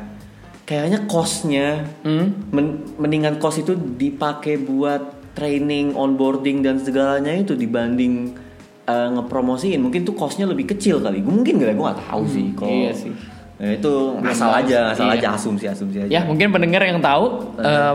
[0.62, 2.48] kayaknya costnya hmm?
[2.48, 8.34] men- mendingan cost itu dipakai buat training onboarding dan segalanya itu dibanding
[8.84, 9.78] eh, ngepromosiin.
[9.78, 11.22] Mungkin tuh costnya lebih kecil kali.
[11.22, 13.14] Gue mungkin gak gue nggak tahu sih kalau iya sih.
[13.58, 13.90] Nah, itu
[14.22, 15.18] asal aja asal Iya.
[15.18, 16.10] aja asumsi asumsi aja.
[16.12, 17.42] Ya mungkin pendengar yang tahu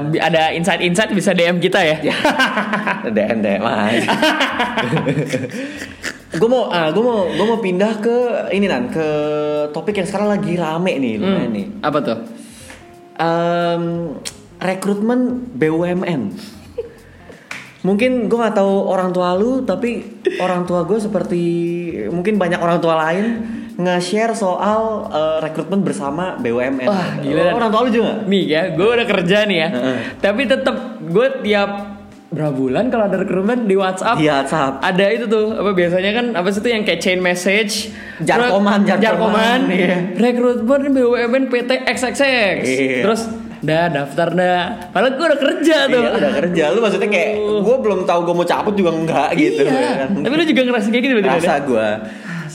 [0.05, 2.03] bi- ada insight-insight bisa DM kita ya.
[3.15, 4.03] DM DM aja
[6.33, 8.15] gue mau ah gue mau gue mau pindah ke
[8.51, 9.07] ini nan ke
[9.69, 11.65] topik yang sekarang lagi rame nih lumayan Hmm, nih.
[11.79, 12.17] Apa tuh?
[13.15, 13.83] Em,
[14.57, 15.19] rekrutmen
[15.53, 16.21] BUMN
[17.83, 20.03] mungkin gue nggak tahu orang tua lu tapi
[20.39, 21.43] orang tua gue seperti
[22.07, 23.25] mungkin banyak orang tua lain
[23.73, 28.21] nge-share soal eh, rekrutmen bersama BUMN Wah, gila, orang tua lu juga?
[28.23, 29.69] Nih ya, gue udah kerja nih ya.
[30.21, 31.69] Tapi tetap gue tiap
[32.29, 34.81] berapa bulan kalau ada rekrutmen di WhatsApp Di WhatsApp.
[34.81, 39.69] ada itu tuh apa biasanya kan apa sih itu yang kayak chain message Jarkoman, jarkoman,
[39.69, 40.17] iya.
[40.17, 43.05] rekrutmen BUMN PT XXX Iya.
[43.05, 43.21] terus
[43.63, 44.59] dah daftar dah
[44.91, 48.35] padahal gue udah kerja tuh Iya, udah kerja lu maksudnya kayak gue belum tahu gue
[48.35, 50.03] mau cabut juga enggak gitu iya.
[50.03, 50.19] kan.
[50.19, 51.87] tapi lu juga ngerasa kayak gitu berarti rasa gue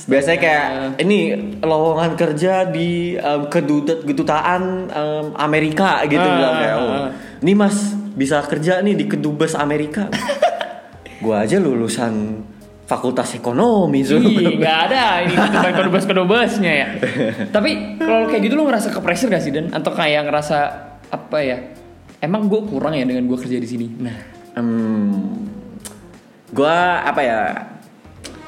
[0.08, 0.66] biasanya kayak
[0.98, 1.18] ini
[1.60, 7.08] lowongan kerja di em, keduta- kedutaan em, Amerika gitu Ah, bilang kayak ah, oh, ah.
[7.40, 7.76] ini mas
[8.12, 10.08] bisa kerja nih di kedubes Amerika
[11.24, 12.40] gue aja lulusan
[12.84, 14.16] fakultas ekonomi so.
[14.16, 16.88] Iya, nggak ada ini bukan kedubes kedubesnya ya.
[17.54, 21.38] Tapi kalau kayak gitu lu ngerasa ke pressure gak sih dan atau kayak ngerasa apa
[21.40, 21.58] ya?
[22.18, 23.86] Emang gue kurang ya dengan gue kerja di sini.
[24.02, 25.46] Nah, Hmm,
[26.50, 27.40] gua apa ya?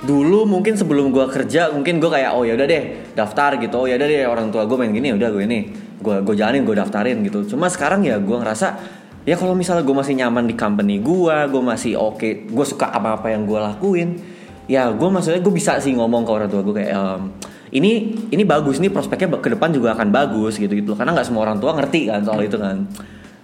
[0.02, 2.82] Dulu mungkin sebelum gua kerja mungkin gua kayak oh ya udah deh
[3.14, 3.84] daftar gitu.
[3.84, 5.70] Oh ya udah deh orang tua gue main gini udah gue ini.
[6.02, 7.46] Gua gue jalanin gue daftarin gitu.
[7.54, 8.74] Cuma sekarang ya gua ngerasa
[9.22, 13.20] ya kalau misalnya gue masih nyaman di company gua, gue masih oke, gue suka apa
[13.20, 14.18] apa yang gua lakuin.
[14.66, 17.22] Ya gue maksudnya gue bisa sih ngomong ke orang tua gue kayak "Em,
[17.70, 21.46] ini ini bagus nih prospeknya ke depan juga akan bagus gitu gitu karena nggak semua
[21.46, 22.86] orang tua ngerti kan soal itu kan.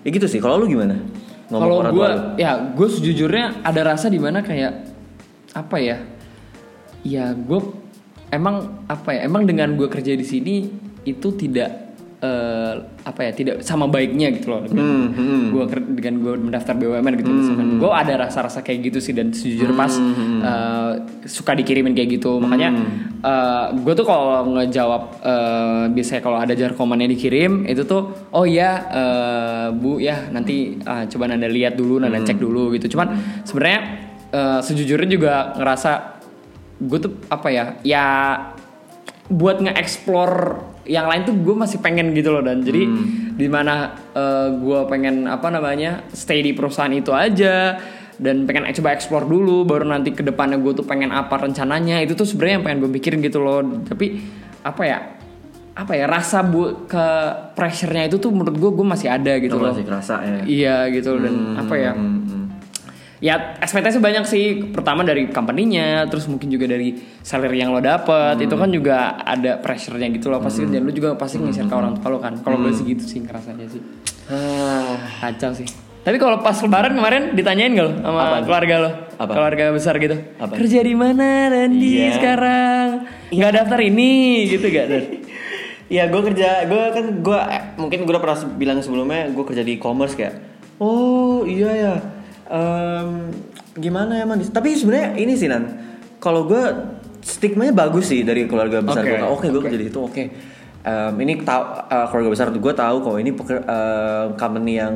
[0.02, 0.42] Ya gitu sih.
[0.42, 0.98] Kalau lu gimana?
[1.46, 2.10] Kalau gue
[2.42, 4.90] ya gue sejujurnya ada rasa di mana kayak
[5.54, 6.02] apa ya?
[7.06, 7.60] Ya gue
[8.34, 9.30] emang apa ya?
[9.30, 10.66] Emang dengan gue kerja di sini
[11.06, 11.86] itu tidak
[12.26, 12.72] eh,
[13.06, 13.30] apa ya?
[13.30, 14.66] Tidak sama baiknya gitu loh.
[14.66, 15.42] Hmm, hmm.
[15.54, 15.64] gue
[16.02, 19.92] dengan gue mendaftar BUMN gitu misalkan gue ada rasa-rasa kayak gitu sih dan sejujurnya pas
[19.94, 20.92] eh,
[21.30, 22.74] suka dikirimin kayak gitu makanya
[23.74, 29.66] gue tuh kalau ngejawab eh, biasanya kalau ada jarkomannya dikirim itu tuh oh ya eh,
[29.74, 33.80] bu ya nanti ah, coba nanda lihat dulu nanda cek dulu gitu cuman sebenarnya
[34.32, 35.90] eh, sejujurnya juga ngerasa
[36.76, 38.04] gue tuh apa ya ya
[39.26, 42.62] buat nge-explore yang lain tuh gue masih pengen gitu loh dan.
[42.62, 42.83] Jadi
[43.35, 47.77] di mana eh, gue pengen apa namanya stay di perusahaan itu aja
[48.16, 52.01] dan pengen coba explore dulu baru nanti ke depannya gue tuh pengen apa rencananya.
[52.01, 53.61] Itu tuh sebenarnya yang pengen gue pikirin gitu loh.
[53.83, 54.07] Tapi
[54.62, 54.99] apa ya
[55.77, 57.07] apa ya rasa bu ke
[57.53, 59.77] pressure-nya itu tuh menurut gue gue masih ada gitu Lu loh.
[59.77, 60.40] masih kerasa ya.
[60.49, 61.20] Iya gitu.
[61.20, 62.36] Dan apa ya Hmm, hmm.
[63.18, 64.44] Ya ekspektasi banyak sih.
[64.70, 68.38] Pertama dari company-nya terus mungkin juga dari salary yang lo dapet.
[68.38, 70.64] Itu kan juga ada pressure-nya gitu loh pasti.
[70.64, 72.37] Dan lo juga pasti nge-share ke orang tua lo kan.
[72.40, 73.83] Kalau gue sih gitu sih ngerasanya sih.
[74.26, 75.66] Ah, kacau sih.
[76.07, 78.42] Tapi kalau pas lebaran kemarin ditanyain gak lo sama Apaan?
[78.46, 78.90] keluarga lo?
[79.18, 79.33] Apa?
[79.35, 80.14] keluarga besar gitu.
[80.38, 80.55] Apa?
[80.55, 82.14] kerja di mana Randy Iya.
[82.14, 82.88] sekarang?
[83.35, 84.11] Nggak daftar ini
[84.46, 85.05] gitu gak Dan?
[85.87, 87.38] Iya gue kerja, gue kan gue
[87.79, 90.35] mungkin gue udah pernah bilang sebelumnya gue kerja di e-commerce kayak,
[90.79, 91.94] oh iya ya,
[92.46, 93.09] Em,
[93.74, 94.38] gimana ya man?
[94.38, 95.66] Tapi sebenarnya ini sih nan,
[96.22, 96.62] kalau gue
[97.26, 99.26] stigmanya bagus sih dari keluarga besar Oke, gue.
[99.26, 99.66] Oke gue oke.
[99.66, 100.24] kerja di itu, oke.
[100.87, 104.94] Em, ini tahu eh, keluarga besar gue tahu kalau ini peker, eh, company yang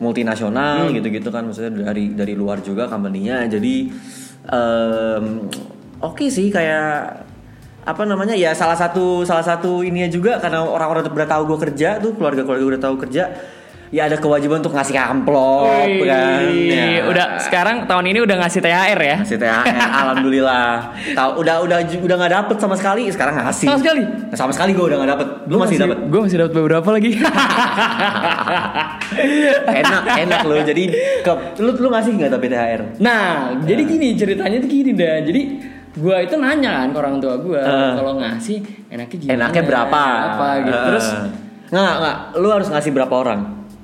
[0.00, 3.46] multinasional gitu-gitu kan, maksudnya dari dari luar juga company-nya.
[3.46, 3.92] Jadi
[4.50, 5.24] em,
[6.02, 7.28] oke sih kayak
[7.80, 11.96] apa namanya ya salah satu salah satu ininya juga karena orang-orang udah tahu gue kerja
[11.96, 13.24] tuh keluarga keluarga udah tahu kerja
[13.90, 17.02] ya ada kewajiban untuk ngasih amplop Wih, kan ya.
[17.04, 19.66] udah sekarang tahun ini udah ngasih THR ya ngasih THR
[19.98, 24.02] alhamdulillah tahu udah udah udah nggak dapet sama sekali sekarang ngasih Sama sekali?
[24.06, 27.10] Nah, sama sekali gue udah nggak dapet lu masih, dapet gue masih dapat beberapa lagi
[29.74, 30.84] enak enak lo jadi
[31.20, 35.18] ke, lu lu ngasih nggak tapi THR Nah, jadi gini ceritanya tuh gini dah.
[35.20, 35.42] Jadi
[35.92, 37.92] gua itu nanya kan ke orang tua gua Eh.
[37.98, 39.34] kalau ngasih enaknya gimana?
[39.34, 40.70] enaknya berapa Apa gitu.
[40.72, 40.84] Eh.
[40.86, 41.06] Terus
[41.70, 43.40] nggak nggak lu harus ngasih berapa orang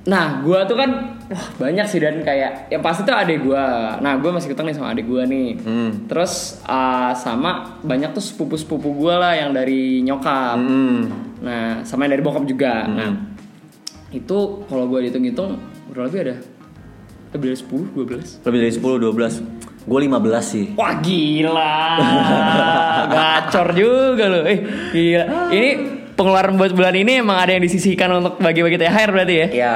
[0.07, 3.99] nah, gua tuh kan wah banyak sih dan kayak yang pasti tuh adik gua.
[3.99, 5.49] Nah, gua masih ketemu nih sama adik gua nih.
[5.61, 5.91] Hmm.
[6.07, 10.57] Terus ah, sama banyak tuh sepupu-sepupu gua lah yang dari nyokap.
[10.59, 11.01] hmm.
[11.43, 12.87] Nah, sama yang dari bokap juga.
[12.87, 13.13] Nah,
[14.15, 14.39] itu
[14.71, 15.59] kalau gua hitung-hitung
[15.91, 16.37] kurang lebih ada
[17.35, 18.47] lebih dari 10, 12.
[18.49, 21.79] lebih dari 10 12 gue 15 sih Wah gila,
[23.15, 24.43] gacor juga loh.
[24.43, 24.59] Eh
[24.91, 25.25] gila.
[25.55, 25.71] Ini
[26.17, 29.47] pengeluaran buat bulan ini emang ada yang disisihkan untuk bagi-bagi THR berarti ya?
[29.53, 29.75] ya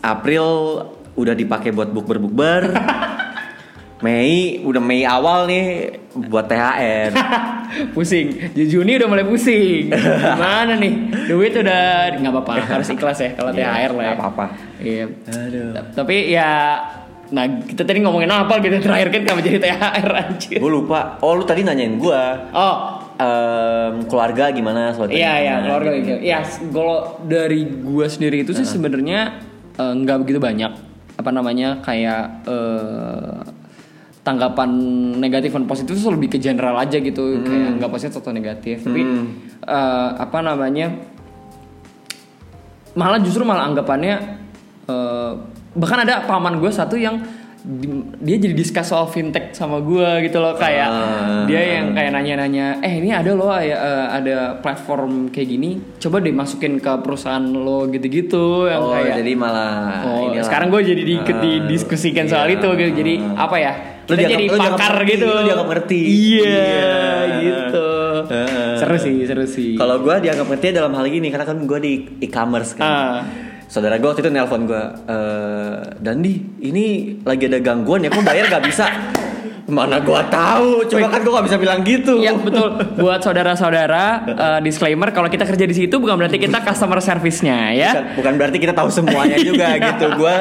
[0.00, 0.44] April
[1.12, 2.62] udah dipakai buat bukber bukber
[3.96, 5.64] Mei udah Mei awal nih
[6.28, 7.16] buat THR.
[7.96, 8.52] pusing.
[8.52, 9.88] Juni udah mulai pusing.
[10.36, 10.92] Gimana nih?
[11.24, 14.04] Duit udah nggak apa-apa, harus ikhlas ya kalau Iya, THR lah.
[14.04, 14.12] Ya.
[14.14, 14.44] apa-apa.
[14.78, 15.04] Iya.
[15.26, 15.68] Aduh.
[15.72, 16.50] Ta- Tapi ya
[17.26, 21.16] Nah kita tadi ngomongin apa gitu terakhir kan kenapa jadi THR anjir Gue lupa.
[21.18, 26.40] Oh lu tadi nanyain gua Oh em, keluarga gimana soal iya iya keluarga gitu Ya
[26.44, 29.40] kalau dari gua sendiri itu sih sebenarnya
[29.76, 30.72] eh, nggak begitu banyak.
[31.16, 33.40] Apa namanya kayak eh,
[34.26, 34.68] Tanggapan
[35.22, 37.46] negatif dan positif itu lebih ke general aja gitu.
[37.46, 38.82] Kayak nggak positif atau negatif.
[38.82, 39.02] Tapi
[39.62, 40.90] eh, apa namanya
[42.96, 44.14] malah justru malah anggapannya
[44.90, 45.32] eh,
[45.76, 47.20] bahkan ada paman gue satu yang
[48.16, 51.42] dia jadi discuss soal fintech sama gue gitu loh kayak Ah.
[51.44, 56.18] dia yang kayak nanya-nanya eh ini ada loh ya, eh, ada platform kayak gini coba
[56.18, 59.74] deh masukin ke perusahaan lo gitu-gitu yang Oh kayak jadi malah
[60.04, 60.42] oh inilah.
[60.42, 62.32] sekarang gue jadi diikut Ah, didiskusikan iya.
[62.32, 63.72] soal itu gitu jadi apa ya
[64.06, 66.00] Lu kita dianggap- jadi lu pakar ngerti, gitu lu dianggap ngerti.
[66.06, 66.94] iya Iya.
[67.42, 67.88] gitu
[68.26, 68.74] Heeh.
[68.76, 71.92] seru sih seru sih Kalau gue dianggap ngerti dalam hal ini karena kan gue di
[72.20, 72.86] e-commerce kan.
[72.86, 73.18] Ah.
[73.66, 78.46] Saudara gue waktu itu nelpon gue, eh Dandi, ini lagi ada gangguan ya, kok bayar
[78.46, 78.86] gak bisa?
[79.66, 82.22] Mana gue tahu, coba kan gue gak bisa bilang gitu.
[82.22, 82.78] Iya betul.
[83.02, 87.90] Buat saudara-saudara eh, disclaimer kalau kita kerja di situ bukan berarti kita customer service-nya ya.
[87.90, 90.06] Bukan, bukan berarti kita tahu semuanya juga gitu.
[90.14, 90.34] Gue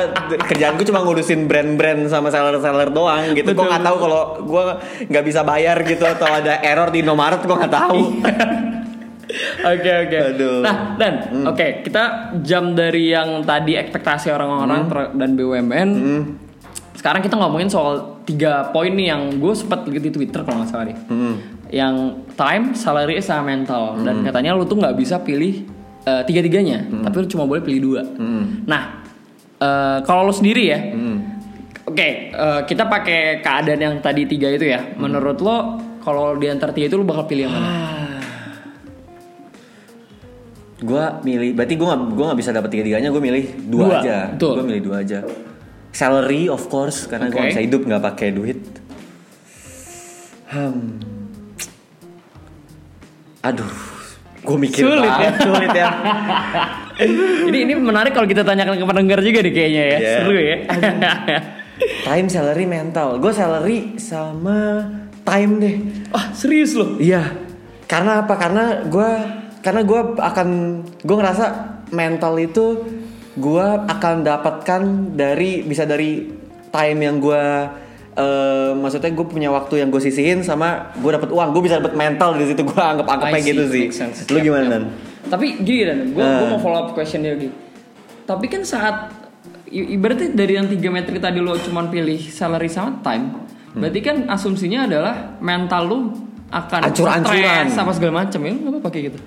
[0.45, 3.49] kerjaanku cuma ngurusin brand-brand sama seller-seller doang gitu.
[3.49, 3.73] Gue Betul.
[3.73, 4.63] nggak tahu kalau gue
[5.09, 7.99] nggak bisa bayar gitu atau ada error di Indomaret gue nggak tahu.
[9.73, 10.17] Oke oke.
[10.61, 11.13] Nah dan
[11.45, 12.03] oke kita
[12.39, 15.89] jam dari yang tadi ekspektasi orang-orang ter- dan BUMN.
[16.95, 17.93] Sekarang kita ngomongin soal
[18.23, 20.97] tiga poin nih yang gue sempat lihat di Twitter kalau nggak salah deh.
[21.67, 21.95] Yang
[22.33, 23.99] time, salary, sama mental.
[23.99, 25.65] Dan katanya lu tuh nggak bisa pilih
[26.01, 28.01] eh, tiga-tiganya, tapi lu cuma boleh pilih dua.
[28.63, 28.83] Nah
[29.55, 30.79] eh, kalau lu sendiri ya,
[31.85, 34.81] Oke, eh, kita pakai keadaan yang tadi tiga itu ya.
[34.95, 35.57] Menurut lo,
[35.99, 37.69] kalau di antara tiga itu lo bakal pilih yang mana?
[40.75, 43.95] Gue milih, berarti gue gak, gua nggak bisa dapat tiga tiganya, gue milih dua, Dua,
[44.03, 44.17] aja.
[44.35, 45.19] Gue milih dua aja.
[45.95, 47.47] Salary of course, karena gue Oke.
[47.47, 48.59] gak bisa hidup nggak pakai duit.
[50.51, 50.99] Hmm.
[53.39, 53.71] Aduh,
[54.43, 55.31] gue mikir Sulit banget, ya.
[55.47, 55.87] sulit ya.
[57.49, 59.97] ini ini menarik kalau kita tanyakan ke pendengar juga deh kayaknya ya.
[59.99, 60.11] Iya.
[60.19, 60.57] Seru ya.
[62.03, 63.19] Time, salary, mental.
[63.19, 64.83] Gue salary sama
[65.23, 65.75] time deh.
[66.11, 66.95] Wah, serius lo?
[66.99, 67.35] Iya.
[67.85, 68.33] Karena apa?
[68.39, 69.09] Karena gue
[69.65, 70.47] karena gue akan
[71.01, 71.45] gue ngerasa
[71.89, 72.65] mental itu
[73.35, 76.29] gue akan dapatkan dari bisa dari
[76.69, 77.43] time yang gue
[78.15, 81.97] eh maksudnya gue punya waktu yang gue sisihin sama gue dapat uang gue bisa dapat
[81.97, 83.85] mental di situ gue anggap anggapnya gitu sih
[84.29, 84.65] lu gimana.
[84.69, 84.83] Dan?
[85.25, 86.47] Tapi gini dan, gue Eh.
[86.47, 87.49] mau follow up question dia lagi.
[88.23, 89.09] Tapi kan saat
[89.67, 93.33] ibaratnya dari yang tiga metrik tadi lo cuman pilih salary sama time,
[93.73, 93.81] Hmm.
[93.81, 95.97] berarti kan asumsinya adalah mental lo
[96.47, 97.67] akan Ancur-ancuran.
[97.67, 99.19] stres apa segala macam ya, nggak apa-apa kayak gitu.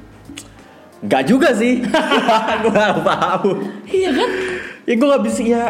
[0.99, 1.79] Gak juga sih
[2.63, 3.51] gue gak tahu
[3.87, 4.31] Iya kan?
[4.83, 5.63] ya gue gak bisa ya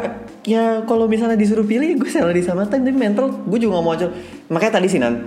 [0.47, 3.93] ya kalau misalnya disuruh pilih gue salary sama time tapi mental gue juga gak mau
[3.93, 4.09] aja
[4.49, 5.27] makanya tadi sih nan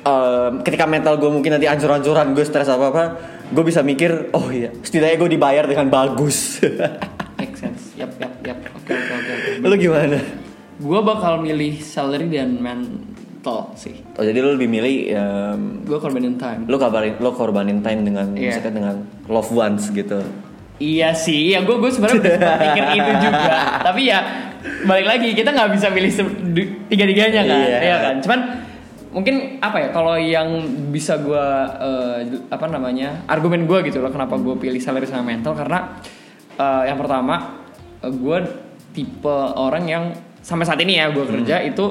[0.00, 3.04] em, ketika mental gue mungkin nanti ancur-ancuran gue stres apa apa
[3.52, 6.62] gue bisa mikir oh iya setidaknya gue dibayar dengan bagus
[7.42, 7.98] Make sense.
[7.98, 8.54] Yap, yap, yap.
[8.78, 9.12] Oke, oke,
[9.58, 9.66] oke.
[9.66, 10.14] lu gimana
[10.78, 12.62] Gue bakal milih salary dan
[13.42, 13.98] mental sih.
[14.14, 16.62] oh jadi lu lebih milih em, Gue korbanin time.
[16.64, 18.54] lu kabarin lu korbanin time dengan Iya.
[18.54, 20.22] maksudnya dengan loved ones gitu
[20.78, 23.54] Iya sih, ya gue gue sebenarnya udah pikir itu juga.
[23.82, 24.18] Tapi ya
[24.82, 26.10] balik lagi kita nggak bisa pilih
[26.88, 27.78] tiga tiganya kan, Iya.
[27.78, 28.14] Iya kan.
[28.18, 28.40] Cuman
[29.12, 30.48] mungkin apa ya kalau yang
[30.90, 31.46] bisa gue
[31.78, 36.02] eh, apa namanya argumen gue gitu loh kenapa gue pilih salary sama mental karena
[36.52, 37.62] eh, yang pertama
[38.02, 38.38] gue
[38.90, 40.04] tipe orang yang
[40.38, 41.86] sampai saat ini ya gue kerja itu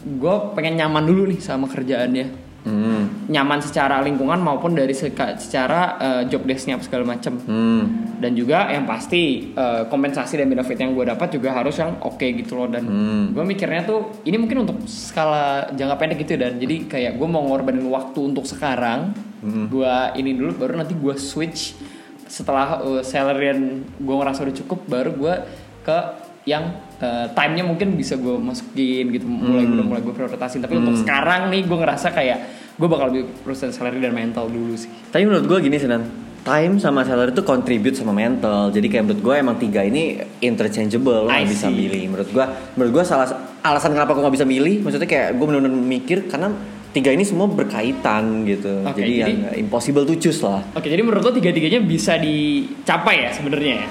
[0.00, 2.26] gue pengen nyaman dulu nih sama kerjaannya
[2.60, 3.28] hmm.
[3.28, 8.14] nyaman secara lingkungan maupun dari seka- secara eh, job desknya segala macem Hmm.
[8.18, 12.22] dan juga yang pasti eh, kompensasi dan benefit yang gue dapat juga harus yang oke
[12.22, 13.24] gitu loh dan Hmm.
[13.30, 17.42] gue mikirnya tuh ini mungkin untuk skala jangka pendek gitu dan jadi kayak gue mau
[17.44, 19.70] ngorbanin waktu untuk sekarang Hmm.
[19.70, 21.78] gue ini dulu baru nanti gue switch
[22.26, 23.54] setelah uh, salary
[23.96, 25.34] gue ngerasa udah cukup baru gue
[25.80, 25.98] ke
[26.44, 29.74] yang uh, time-nya mungkin bisa gue masukin gitu mulai Hmm.
[29.74, 32.38] udah mulai gue prioritasin tapi untuk sekarang nih gue ngerasa kayak
[32.74, 34.86] gue bakal lebih urusan salary dan mental dulu sih.
[35.08, 36.04] Tapi menurut gue gini sih Nan.
[36.38, 38.70] Time sama salary itu contribute sama mental.
[38.70, 42.08] Jadi kayak menurut gue emang tiga ini interchangeable Lo gak bisa milih.
[42.08, 43.26] Menurut gue Menurut gue salah
[43.60, 46.48] alasan kenapa gue gak bisa milih Maksudnya kayak gue bener-bener mikir Karena
[46.88, 48.80] tiga ini semua berkaitan gitu.
[48.80, 50.64] Oke, Jadi, jadi- yang impossible to choose lah.
[50.72, 53.86] Oke, jadi menurut lo tiga-tiganya bisa dicapai ya sebenarnya ya?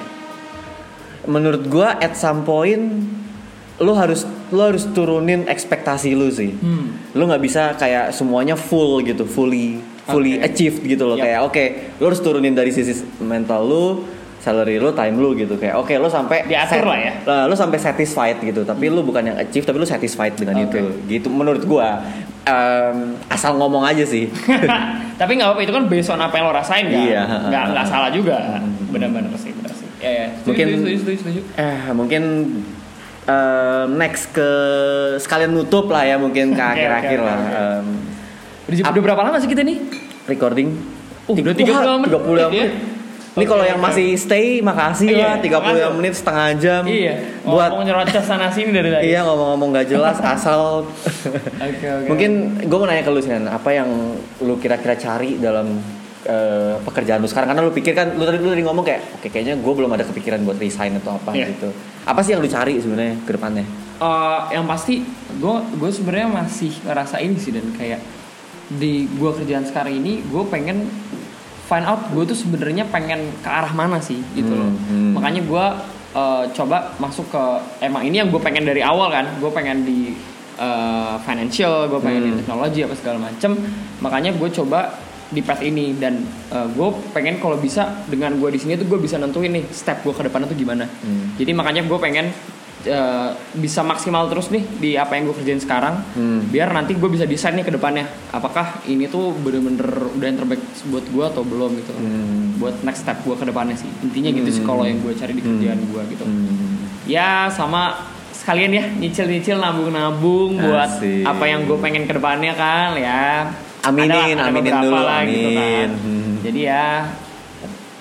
[1.28, 3.04] Menurut gue at some point
[3.78, 6.56] lu harus lu harus turunin ekspektasi lu sih.
[6.56, 6.98] Hmm.
[7.14, 10.48] Lu nggak bisa kayak semuanya full gitu, fully fully Oke.
[10.48, 11.20] achieved gitu loh.
[11.20, 11.24] Yap.
[11.28, 11.64] Kayak oke,
[12.00, 14.08] lu harus turunin dari sisi mental lu,
[14.40, 15.60] salary lu, time lu gitu.
[15.60, 17.14] Kayak oke, lu sampai Diatur lah ya.
[17.28, 18.64] Lah, lu sampai satisfied gitu.
[18.64, 20.80] Tapi lu bukan yang achieve, tapi lu satisfied dengan Oke.
[20.80, 20.80] itu.
[21.06, 22.02] Gitu menurut gua.
[22.48, 24.32] Em, asal ngomong aja sih.
[25.20, 26.96] Tapi nggak apa-apa itu kan based on apa yang lo rasain kan.
[26.96, 27.22] Iya.
[27.52, 28.64] Nggak nggak salah juga.
[28.88, 29.67] Benar-benar sih, benar sih.
[29.98, 30.28] Ya, ya.
[30.36, 31.42] Setuju, Mungkin- setuju, setuju, setuju.
[31.56, 32.24] Eh, mungkin
[33.26, 34.50] eh, next ke
[35.18, 37.38] sekalian nutup lah ya mungkin ke akhir-akhir oke, lah.
[37.38, 37.58] oke.
[37.58, 37.88] Em,
[38.68, 39.78] Udah, udah berapa lama sih kita nih?
[40.26, 40.76] recording.
[41.24, 42.52] Uh, udah Tiga- 30 Wah, menit 30 menit.
[42.54, 42.68] ya?
[43.38, 45.94] Ini kalau yang masih stay makasih Iya, lah 30 makasih.
[45.94, 46.82] menit setengah jam.
[46.84, 47.14] Iya.
[47.44, 49.04] Buat ngomong nyerocos sana sini dari tadi.
[49.08, 52.08] iya ngomong-ngomong gak jelas asal Oke, oke.
[52.08, 53.88] Mungkin gue mau nanya ke lu sih, apa yang
[54.42, 55.80] lu kira-kira cari dalam
[56.28, 57.48] eh, pekerjaan lu sekarang?
[57.48, 60.04] Karena lu pikir kan, lu tadi lu tadi ngomong kayak, oke kayaknya gue belum ada
[60.04, 61.50] kepikiran buat resign atau apa Iya.
[61.50, 61.72] gitu.
[62.04, 63.66] Apa sih yang lu cari sebenarnya ke depannya?
[63.98, 65.02] Eh, yang pasti
[65.34, 68.04] gue gue sebenarnya masih ngerasa ini sih dan kayak
[68.70, 70.92] di gue kerjaan sekarang ini gue pengen
[71.64, 75.12] find out gue tuh sebenarnya pengen ke arah mana sih gitu loh Hmm, hmm.
[75.14, 75.66] makanya gue
[76.14, 77.44] eh, coba masuk ke
[77.82, 80.12] emang ini yang gue pengen dari awal kan gue pengen di
[80.58, 82.40] eh, financial gue pengen di Hmm.
[82.40, 83.52] teknologi apa segala macem
[83.98, 84.80] makanya gue coba
[85.30, 89.16] di path ini dan gue pengen kalau bisa dengan gue di sini tuh gue bisa
[89.16, 91.36] nentuin nih step gue ke depannya tuh gimana Hmm.
[91.36, 92.32] jadi makanya gue pengen
[92.80, 96.48] eh, bisa maksimal terus nih di apa yang gue kerjain sekarang Hmm.
[96.48, 100.62] biar nanti gue bisa desain nih ke depannya apakah ini tuh bener-bener udah yang terbaik
[100.86, 102.56] buat gue atau belum gitu Hmm.
[102.56, 104.70] buat next step gue ke depannya sih intinya gitu sih Hmm.
[104.70, 107.04] kalau yang gue cari di kerjaan gue gitu Hmm.
[107.04, 108.00] ya sama
[108.32, 113.52] sekalian ya nyicil-nyicil nabung-nabung buat apa yang gue pengen ke depannya kan ya
[113.88, 115.64] Aminin, Ada- aminin dulu, lah gitu kan.
[115.64, 115.90] amin.
[115.96, 116.34] Hmm.
[116.42, 116.88] jadi ya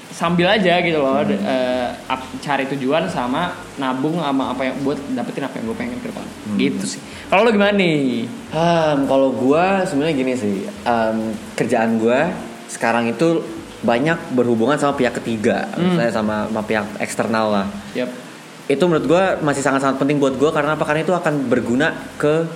[0.08, 1.36] sambil aja gitu loh eh,
[2.06, 6.08] ap- cari tujuan sama nabung sama apa yang buat dapetin apa yang gue pengen ke
[6.08, 6.56] depan Hmm.
[6.56, 11.16] gitu sih kalau lo gimana nih Hmm, kalau gua sebenarnya gini sih, em,
[11.52, 12.32] kerjaan gua
[12.66, 13.44] sekarang itu
[13.78, 15.92] banyak berhubungan sama pihak ketiga, Hmm.
[15.92, 17.66] misalnya sama, sama pihak eksternal lah.
[17.92, 18.08] Yap.
[18.64, 20.82] Itu menurut gua masih sangat-sangat penting buat gua karena apa?
[20.82, 22.48] Karena itu akan berguna ke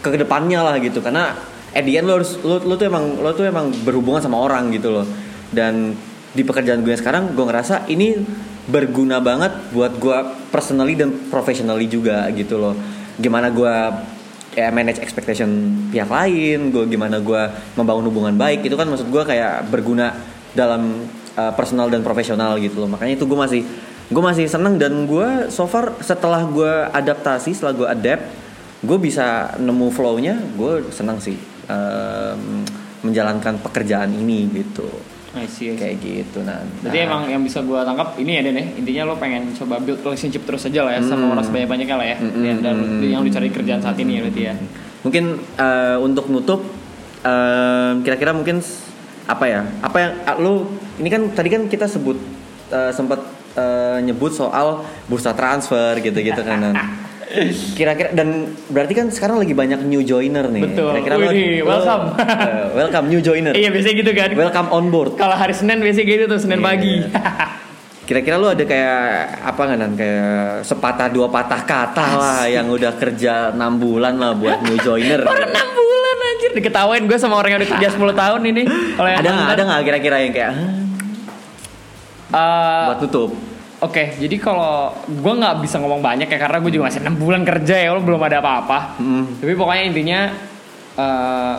[0.00, 0.98] ke ke depannya lah gitu.
[0.98, 1.36] Karena
[1.72, 5.06] end lo harus lo, lo tuh emang lo tuh emang berhubungan sama orang gitu loh.
[5.52, 5.96] Dan
[6.32, 8.16] di pekerjaan gue sekarang gue ngerasa ini
[8.66, 12.74] berguna banget buat gua personally dan professionally juga gitu loh.
[13.18, 14.06] Gimana gua
[14.52, 15.48] ya manage expectation
[15.88, 17.42] pihak lain, gue gimana gue
[17.72, 20.12] membangun hubungan baik itu kan maksud gue kayak berguna
[20.52, 21.08] dalam
[21.40, 22.90] uh, personal dan profesional gitu loh.
[22.92, 23.64] Makanya itu gue masih
[24.12, 28.28] gue masih seneng dan gue so far setelah gue adaptasi, setelah gue adapt,
[28.84, 32.64] gue bisa nemu flow-nya, gue seneng sih um,
[33.02, 34.86] menjalankan pekerjaan ini gitu.
[35.32, 35.80] I see, I see.
[35.80, 36.60] Kayak gitu nah.
[36.82, 40.00] Jadi emang yang bisa gue tangkap ini ya Den ya intinya lo pengen coba build
[40.00, 41.32] relationship terus aja lah ya sama Hmm.
[41.32, 44.20] orang sebanyak banyaknya lah ya Hmm, dan, dan hmm, yang dicari kerjaan saat ini ya
[44.22, 44.54] berarti ya.
[45.02, 45.24] Mungkin
[45.56, 46.60] uh, untuk nutup
[47.98, 48.84] kira-kira mungkin s-
[49.24, 49.60] apa ya?
[49.80, 52.18] Apa yang ah, lu ini kan tadi kan kita sebut
[52.68, 53.22] uh, sempat
[53.54, 56.60] uh, nyebut soal bursa transfer gitu-gitu kan.
[57.72, 58.28] Kira-kira dan
[58.68, 60.62] berarti kan sekarang lagi banyak new joiner nih.
[60.64, 60.90] Betul.
[60.94, 62.04] Kira-kira Wih, lo- welcome.
[62.12, 63.52] uh, welcome new joiner.
[63.52, 64.28] Iya biasanya gitu kan.
[64.32, 65.16] Welcome on board.
[65.16, 66.66] Kalau hari Senin biasanya gitu tuh Senin Iya.
[66.66, 66.94] pagi.
[68.08, 69.00] Kira-kira lu ada kayak
[69.40, 74.34] apa nggak nan kayak sepatah dua patah kata lah yang udah kerja 6 bulan lah
[74.34, 75.22] buat new joiner.
[75.28, 78.62] Baru 6 bulan anjir diketawain gue sama orang yang udah kerja 10 tahun ini.
[78.98, 80.52] Ada nggak ada nggak kira-kira yang kayak?
[82.32, 83.30] Eh, buat tutup?
[83.82, 87.42] Oke, jadi kalau gue nggak bisa ngomong banyak ya karena gue juga masih enam bulan
[87.42, 89.02] kerja ya, lo belum ada apa-apa.
[89.02, 89.42] Hmm.
[89.42, 90.20] Tapi pokoknya intinya
[90.94, 91.56] eh,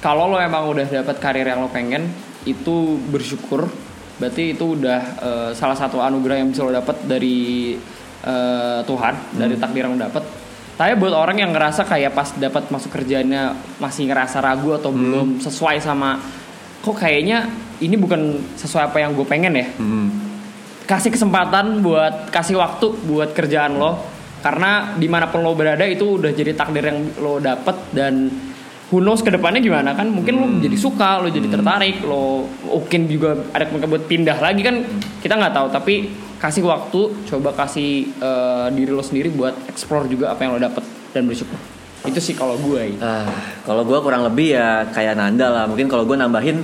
[0.00, 2.08] kalau lo emang udah dapat karir yang lo pengen,
[2.48, 3.68] itu bersyukur.
[4.16, 7.76] Berarti itu udah eh, salah satu anugerah yang bisa lo dapat dari
[8.24, 10.24] eh, Tuhan, dari takdir yang lo dapat.
[10.78, 13.52] Tapi buat orang yang ngerasa kayak pas dapat masuk kerjanya
[13.82, 16.22] masih ngerasa ragu atau belum sesuai sama
[16.78, 17.50] kok kayaknya
[17.82, 20.27] ini bukan sesuai apa yang gue pengen ya Hmm.
[20.88, 24.16] Kasih kesempatan buat kasih waktu buat kerjaan lo.
[24.40, 28.32] Karena di mana pun lo berada itu udah jadi takdir yang lo dapet dan
[28.88, 30.08] who knows ke depannya gimana kan.
[30.08, 34.64] Mungkin lo jadi suka lo jadi tertarik lo mungkin juga ada kemungkinan buat pindah lagi
[34.64, 34.80] kan.
[35.20, 35.94] Kita nggak tahu tapi
[36.40, 40.86] kasih waktu coba kasih eh, diri lo sendiri buat explore juga apa yang lo dapet
[41.12, 41.58] dan bersyukur.
[42.06, 42.96] Itu sih kalau gue.
[43.02, 43.26] Ah,
[43.66, 45.64] kalau gue kurang lebih ya kayak Nanda lah.
[45.68, 46.62] Mungkin kalau gue nambahin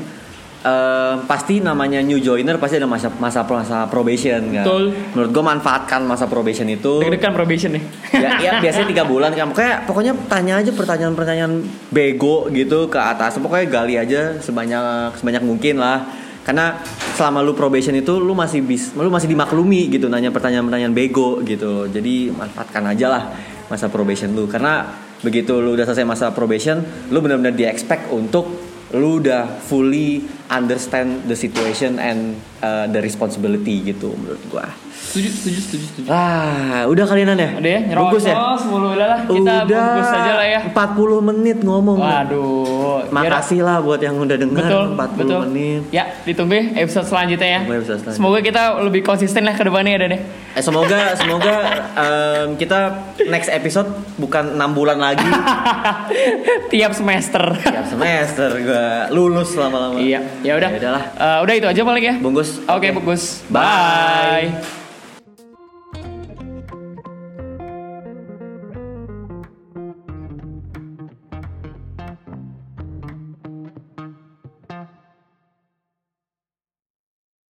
[0.64, 4.64] eh, pasti namanya new joiner pasti ada masa masa masa probation kan.
[4.64, 4.84] Betul.
[5.12, 7.04] Menurut gue manfaatkan masa probation itu.
[7.04, 7.84] deg-degan probation nih
[8.16, 9.52] ya, ya biasanya tiga bulan kan.
[9.52, 11.52] Pokoknya pokoknya tanya aja pertanyaan-pertanyaan
[11.92, 13.36] bego gitu ke atas.
[13.36, 16.24] Pokoknya gali aja sebanyak sebanyak mungkin lah.
[16.44, 16.76] karena
[17.16, 21.88] selama lu probation itu lu masih bis lu masih dimaklumi gitu nanya pertanyaan-pertanyaan bego gitu
[21.88, 23.22] jadi manfaatkan aja lah
[23.72, 24.92] masa probation lu karena
[25.24, 28.44] begitu lu udah selesai masa probation lu benar-benar di expect untuk
[28.92, 35.58] lu udah fully understand the situation and uh, the responsibility gitu menurut gua Setuju, setuju,
[35.60, 36.06] setuju, setuju.
[36.08, 39.18] ah udah kalian ya Udah ya, nyerocos Bungkus ya mulu udah lah.
[39.22, 40.60] Kita udah bungkus aja lah ya.
[40.66, 43.04] 40 menit ngomong Waduh.
[43.04, 43.12] Yaudah.
[43.12, 45.38] makasih lah buat yang udah dengar Betul, 40 betul.
[45.46, 47.60] menit Ya, ditunggu ya episode selanjutnya ya.
[47.64, 48.16] Episode selanjutnya.
[48.16, 50.20] Semoga kita lebih konsisten lah ke depannya ya, Dan ya.
[50.52, 51.54] Eh, semoga semoga
[51.94, 52.78] em, kita
[53.24, 53.86] next episode
[54.16, 55.26] bukan enam bulan lagi
[56.72, 57.44] Tiap semester.
[57.60, 59.96] tiap semester gua lulus lama-lama.
[59.96, 60.70] iya, ya udah.
[60.70, 61.04] Ya udahlah.
[61.16, 62.14] Eh, udah itu aja paling ya.
[62.20, 62.60] Bungkus.
[62.68, 63.40] Oke, bungkus.
[63.48, 64.52] Bye.
[64.52, 64.83] Bye.